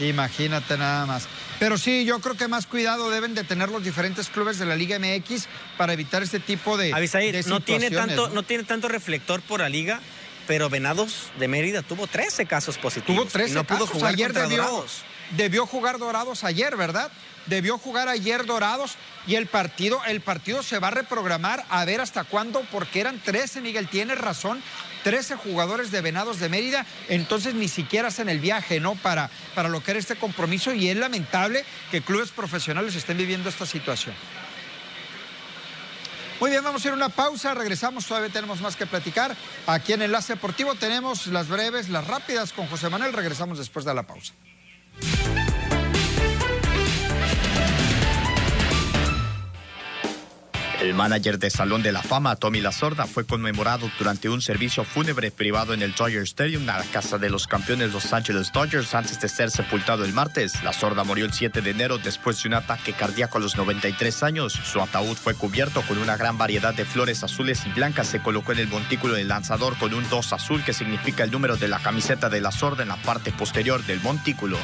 [0.00, 1.28] Imagínate nada más.
[1.58, 4.76] Pero sí, yo creo que más cuidado deben de tener los diferentes clubes de la
[4.76, 8.34] Liga MX para evitar este tipo de, Avisaí, de no tiene tanto, ¿no?
[8.34, 8.42] ¿no?
[8.44, 10.00] tiene tanto reflector por la liga,
[10.46, 13.24] pero Venados de Mérida tuvo 13 casos positivos.
[13.24, 15.02] Tuvo 13 y no pudo jugar ayer debió, Dorados.
[15.32, 17.10] debió jugar Dorados ayer, ¿verdad?
[17.46, 18.96] Debió jugar ayer Dorados
[19.26, 23.20] y el partido, el partido se va a reprogramar a ver hasta cuándo, porque eran
[23.20, 24.62] 13, Miguel, tienes razón,
[25.04, 28.94] 13 jugadores de Venados de Mérida, entonces ni siquiera hacen el viaje, ¿no?
[28.94, 33.66] Para, para lo que este compromiso y es lamentable que clubes profesionales estén viviendo esta
[33.66, 34.14] situación.
[36.40, 39.34] Muy bien, vamos a ir a una pausa, regresamos, todavía tenemos más que platicar.
[39.66, 43.92] Aquí en Enlace Deportivo tenemos las breves, las rápidas con José Manuel, regresamos después de
[43.92, 44.34] la pausa.
[50.80, 54.84] El manager de Salón de la Fama, Tommy La Sorda, fue conmemorado durante un servicio
[54.84, 58.94] fúnebre privado en el Dodger Stadium, a la casa de los campeones Los Angeles Dodgers,
[58.94, 60.62] antes de ser sepultado el martes.
[60.62, 64.22] La Sorda murió el 7 de enero después de un ataque cardíaco a los 93
[64.22, 64.52] años.
[64.52, 68.06] Su ataúd fue cubierto con una gran variedad de flores azules y blancas.
[68.06, 71.56] Se colocó en el montículo del lanzador con un 2 azul que significa el número
[71.56, 74.58] de la camiseta de La Sorda en la parte posterior del montículo.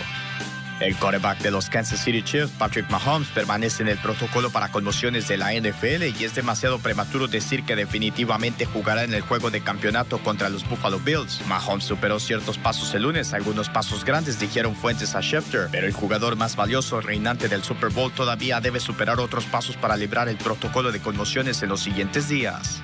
[0.81, 5.29] El quarterback de los Kansas City Chiefs, Patrick Mahomes, permanece en el protocolo para conmociones
[5.29, 9.61] de la NFL y es demasiado prematuro decir que definitivamente jugará en el juego de
[9.61, 11.47] campeonato contra los Buffalo Bills.
[11.47, 15.93] Mahomes superó ciertos pasos el lunes, algunos pasos grandes, dijeron fuentes a Schefter, pero el
[15.93, 20.37] jugador más valioso, reinante del Super Bowl, todavía debe superar otros pasos para librar el
[20.37, 22.83] protocolo de conmociones en los siguientes días.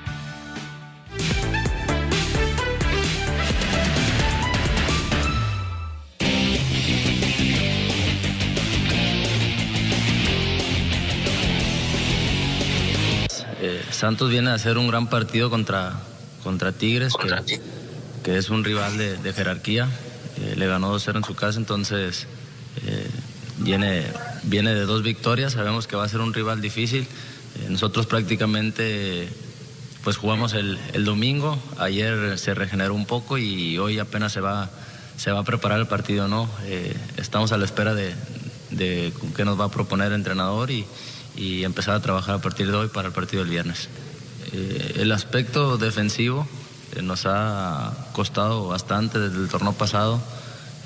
[14.00, 15.92] Santos viene a hacer un gran partido contra,
[16.42, 17.60] contra Tigres, que,
[18.22, 19.90] que es un rival de, de jerarquía.
[20.40, 22.26] Eh, le ganó 2-0 en su casa, entonces
[22.86, 23.10] eh,
[23.58, 24.06] viene,
[24.44, 25.52] viene de dos victorias.
[25.52, 27.02] Sabemos que va a ser un rival difícil.
[27.02, 29.28] Eh, nosotros prácticamente
[30.02, 31.58] pues jugamos el, el domingo.
[31.76, 34.70] Ayer se regeneró un poco y hoy apenas se va,
[35.18, 36.26] se va a preparar el partido.
[36.26, 36.48] ¿no?
[37.18, 38.14] Estamos a la espera de,
[38.70, 40.86] de qué nos va a proponer el entrenador y,
[41.36, 43.88] y empezar a trabajar a partir de hoy para el partido del viernes.
[44.52, 46.48] Eh, el aspecto defensivo
[46.96, 50.20] eh, nos ha costado bastante desde el torneo pasado.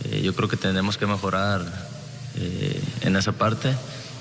[0.04, 1.64] Eh, yo creo que tenemos que mejorar
[2.36, 3.74] eh, en esa parte.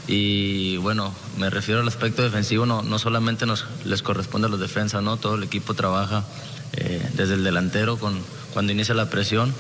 [0.07, 4.59] Y bueno, me refiero al aspecto defensivo, no, no solamente nos, les corresponde a los
[4.59, 5.17] defensas, ¿no?
[5.17, 6.26] todo el equipo trabaja
[6.74, 8.19] eh, desde el delantero con,
[8.53, 9.53] cuando inicia la presión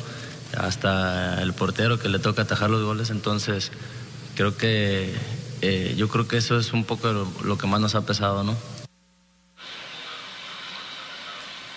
[0.57, 3.09] hasta el portero que le toca atajar los goles.
[3.09, 3.71] Entonces,
[4.35, 5.13] creo que
[5.65, 7.07] eh, yo creo que eso es un poco
[7.41, 8.53] lo, que más nos ha pesado, ¿no?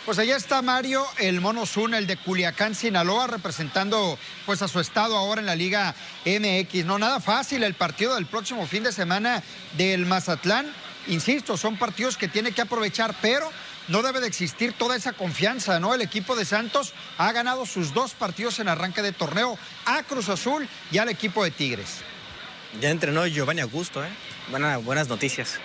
[0.05, 4.80] Pues allá está Mario, el Mono Zuna, el de Culiacán, Sinaloa, representando pues a su
[4.80, 6.84] estado ahora en la Liga MX.
[6.84, 9.45] No, nada fácil el partido del próximo fin de semana
[9.76, 10.66] del Mazatlán.
[11.07, 13.49] Insisto, son partidos que tiene que aprovechar, pero
[13.87, 15.95] no debe de existir toda esa confianza, ¿no?
[15.95, 20.28] El equipo de Santos ha ganado sus dos partidos en arranque de torneo a Cruz
[20.28, 22.03] Azul y al equipo de Tigres.
[22.81, 24.09] Ya entrenó Giovanni Augusto, ¿eh?
[24.49, 25.59] Buena- buenas noticias.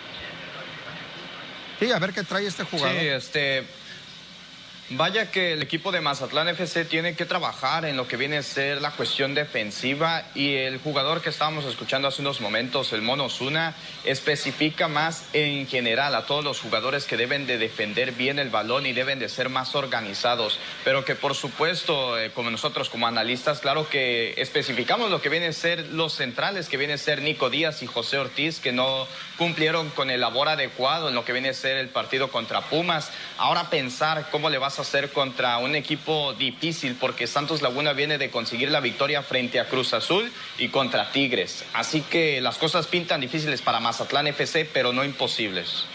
[1.80, 3.00] Sí, a ver qué trae este jugador.
[3.00, 3.66] Sí, este.
[4.94, 8.44] Vaya que el equipo de Mazatlán FC tiene que trabajar en lo que viene a
[8.44, 13.30] ser la cuestión defensiva y el jugador que estábamos escuchando hace unos momentos, el Mono
[13.30, 13.74] Zuna,
[14.04, 18.86] especifica más en general a todos los jugadores que deben de defender bien el balón
[18.86, 23.62] y deben de ser más organizados, pero que por supuesto, eh, como nosotros como analistas,
[23.62, 27.50] claro que especificamos lo que viene a ser los centrales, que viene a ser Nico
[27.50, 31.50] Díaz y José Ortiz, que no cumplieron con el labor adecuado en lo que viene
[31.50, 33.10] a ser el partido contra Pumas.
[33.38, 38.18] Ahora pensar cómo le vas a hacer contra un equipo difícil porque Santos Laguna viene
[38.18, 41.64] de conseguir la victoria frente a Cruz Azul y contra Tigres.
[41.74, 45.86] Así que las cosas pintan difíciles para Mazatlán FC, pero no imposibles.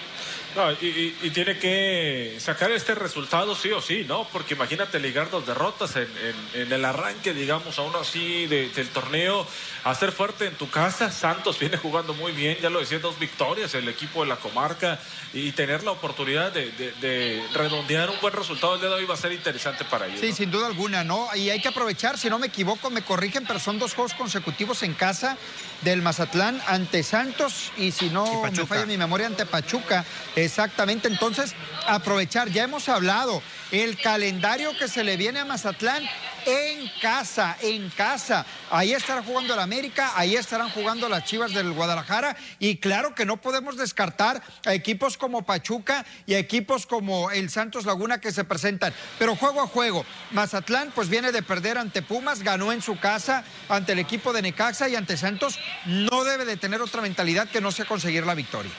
[0.57, 4.27] No, y, tiene que sacar este resultado sí o sí, ¿no?
[4.33, 6.09] Porque imagínate ligar dos derrotas en,
[6.55, 9.47] el arranque, digamos, aún así del torneo,
[9.85, 11.11] hacer fuerte en tu casa.
[11.11, 14.99] Santos viene jugando muy bien, ya lo decía, dos victorias el equipo de la comarca
[15.35, 19.19] y tener la oportunidad de, redondear un buen resultado el día de hoy va a
[19.19, 20.21] ser interesante para ellos.
[20.21, 21.29] Sí, sin duda alguna, ¿no?
[21.35, 24.83] Y hay que aprovechar, si no me equivoco, me corrigen, pero son dos juegos consecutivos
[24.83, 25.37] en casa
[25.83, 30.07] del Mazatlán ante Santos y si no me falla mi memoria ante Pachuca.
[30.47, 31.55] Exactamente, entonces
[31.89, 33.43] aprovechar, ya hemos hablado,
[33.73, 36.05] el calendario que se le viene a Mazatlán
[36.47, 38.47] en casa, en casa.
[38.71, 43.27] Ahí estará jugando el América, ahí estarán jugando las Chivas del Guadalajara y claro que
[43.27, 48.31] no podemos descartar a equipos como Pachuca y a equipos como el Santos Laguna que
[48.31, 48.95] se presentan.
[49.19, 53.43] Pero juego a juego, Mazatlán pues viene de perder ante Pumas, ganó en su casa
[53.69, 57.61] ante el equipo de Necaxa y ante Santos no debe de tener otra mentalidad que
[57.61, 58.71] no sea conseguir la victoria.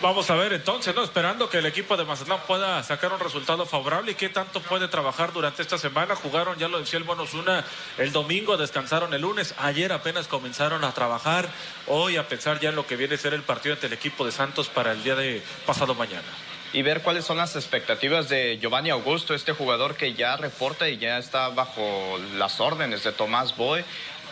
[0.00, 1.02] Vamos a ver entonces, ¿no?
[1.02, 4.86] Esperando que el equipo de Mazatlán pueda sacar un resultado favorable y qué tanto puede
[4.86, 6.14] trabajar durante esta semana.
[6.14, 7.64] Jugaron, ya lo decía el Bonus Una,
[7.96, 9.56] el domingo, descansaron el lunes.
[9.58, 11.48] Ayer apenas comenzaron a trabajar.
[11.88, 14.24] Hoy a pensar ya en lo que viene a ser el partido ante el equipo
[14.24, 16.28] de Santos para el día de pasado mañana
[16.72, 20.98] y ver cuáles son las expectativas de Giovanni Augusto, este jugador que ya reporta y
[20.98, 23.84] ya está bajo las órdenes de Tomás Boy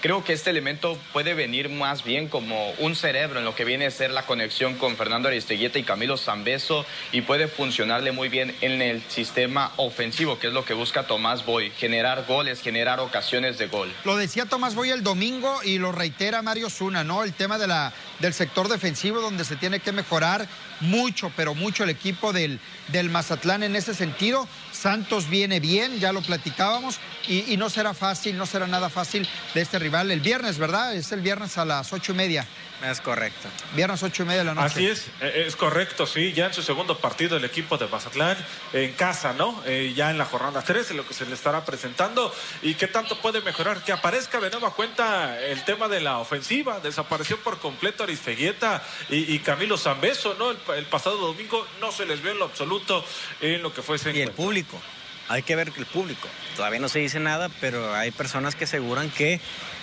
[0.07, 3.87] creo que este elemento puede venir más bien como un cerebro en lo que viene
[3.87, 8.55] a ser la conexión con Fernando Aristeguieta y Camilo Zambeso y puede funcionarle muy bien
[8.61, 13.59] en el sistema ofensivo, que es lo que busca Tomás Boy, generar goles, generar ocasiones
[13.59, 13.93] de gol.
[14.05, 17.25] Lo decía Tomás Boy el domingo y lo reitera Mario Zuna, ¿no?
[17.25, 20.47] El tema de la, del sector defensivo donde se tiene que mejorar
[20.79, 22.61] mucho, pero mucho el equipo del,
[22.93, 24.47] del Mazatlán en ese sentido.
[24.87, 29.61] Santos viene bien, ya lo platicábamos, y, no será fácil, no será nada fácil de
[29.61, 30.95] este rival el viernes, ¿verdad?
[30.95, 32.47] Es el viernes a las ocho y media.
[32.85, 33.49] Es correcto.
[33.75, 34.67] Viernes ocho y media de la noche.
[34.67, 36.33] Así es, eh, es correcto, sí.
[36.33, 38.37] Ya en su segundo partido el equipo de Mazatlán
[38.73, 39.63] en casa, ¿no?
[39.67, 42.35] Eh, ya en la jornada 13, lo que se le estará presentando.
[42.63, 43.83] ¿Y qué tanto puede mejorar?
[43.83, 46.81] Que aparezca de nueva cuenta el tema de la ofensiva.
[46.81, 50.51] Desapareció por completo Arisfeguieta y, Camilo Zambeso, ¿no?
[50.75, 53.05] El, pasado domingo no se les vio en lo absoluto
[53.41, 54.81] en lo que fue ese Y el público.
[55.29, 56.29] Hay que ver que el público.
[56.57, 59.41] Todavía no se dice nada, pero hay personas que aseguran que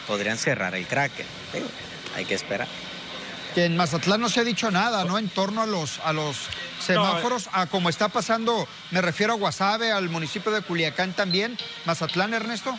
[0.08, 1.26] podrían cerrar el Kraken.
[2.16, 2.68] Hay que esperar.
[3.56, 5.18] Que en Mazatlán no se ha dicho nada, ¿no?
[5.20, 6.38] En torno a los, a los
[6.80, 11.58] semáforos, a como está pasando, me refiero a Guasave, al municipio de Culiacán también.
[11.86, 12.78] Mazatlán, Ernesto.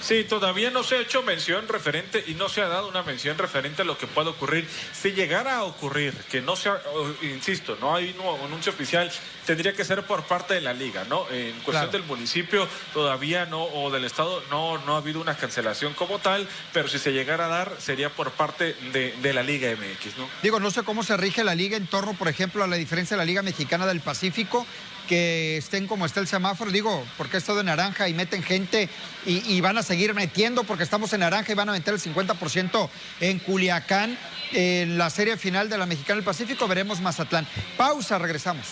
[0.00, 3.36] Sí, todavía no se ha hecho mención referente y no se ha dado una mención
[3.38, 4.66] referente a lo que puede ocurrir.
[4.92, 6.80] Si llegara a ocurrir, que no sea,
[7.22, 9.10] insisto, no hay un anuncio oficial,
[9.46, 11.28] tendría que ser por parte de la liga, ¿no?
[11.30, 15.94] En cuestión del municipio todavía no, o del estado no, no ha habido una cancelación
[15.94, 19.70] como tal, pero si se llegara a dar sería por parte de, de la Liga
[19.70, 20.28] MX, ¿no?
[20.42, 23.16] Digo, no sé cómo se rige la liga en torno, por ejemplo, a la diferencia
[23.16, 24.66] de la Liga Mexicana del Pacífico
[25.10, 28.88] que estén como está el semáforo, digo, porque es todo en naranja y meten gente
[29.26, 32.88] y, van a seguir metiendo porque estamos en naranja y van a meter el 50%
[33.18, 34.16] en Culiacán.
[34.52, 37.44] En la serie final de la Mexicana del Pacífico veremos Mazatlán.
[37.76, 38.66] Pausa, regresamos.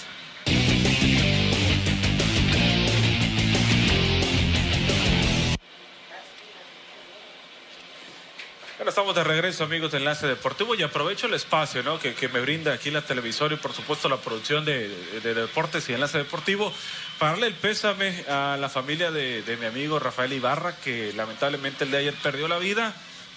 [8.89, 11.99] Bueno, estamos de regreso, amigos de Enlace Deportivo, y aprovecho el espacio ¿no?
[11.99, 14.89] que, me brinda aquí la televisora y, por supuesto, la producción de,
[15.23, 16.73] deportes y Enlace Deportivo
[17.19, 21.91] para darle el pésame a la familia de, mi amigo Rafael Ibarra, que lamentablemente el
[21.91, 22.95] de ayer perdió la vida.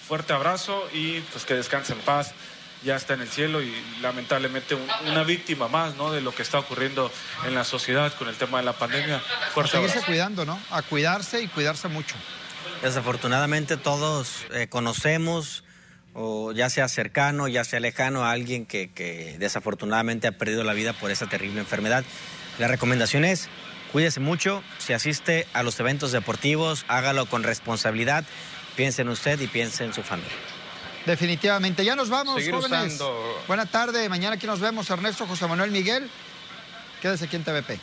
[0.08, 2.32] Fuerte abrazo y pues que descanse en paz.
[2.82, 4.74] Ya está en el cielo y lamentablemente
[5.06, 6.10] una víctima más ¿no?
[6.12, 7.12] de lo que está ocurriendo
[7.44, 9.20] en la sociedad con el tema de la pandemia.
[9.52, 10.58] Fuerte seguirse cuidando, ¿no?
[10.70, 12.16] A cuidarse y cuidarse mucho.
[12.82, 15.62] Desafortunadamente todos eh, conocemos,
[16.14, 20.92] o ya sea cercano, ya sea lejano, a alguien que, desafortunadamente ha perdido la vida
[20.92, 22.04] por esa terrible enfermedad.
[22.58, 23.48] La recomendación es,
[23.92, 28.24] cuídese mucho, si asiste a los eventos deportivos, hágalo con responsabilidad,
[28.74, 30.32] piense en usted y piense en su familia.
[31.06, 31.84] Definitivamente.
[31.84, 32.98] Ya nos vamos, jóvenes.
[33.48, 34.08] Buena tarde.
[34.08, 34.88] Mañana aquí nos vemos.
[34.88, 36.08] Ernesto José Manuel Miguel.
[37.00, 37.80] Quédese aquí en TVP.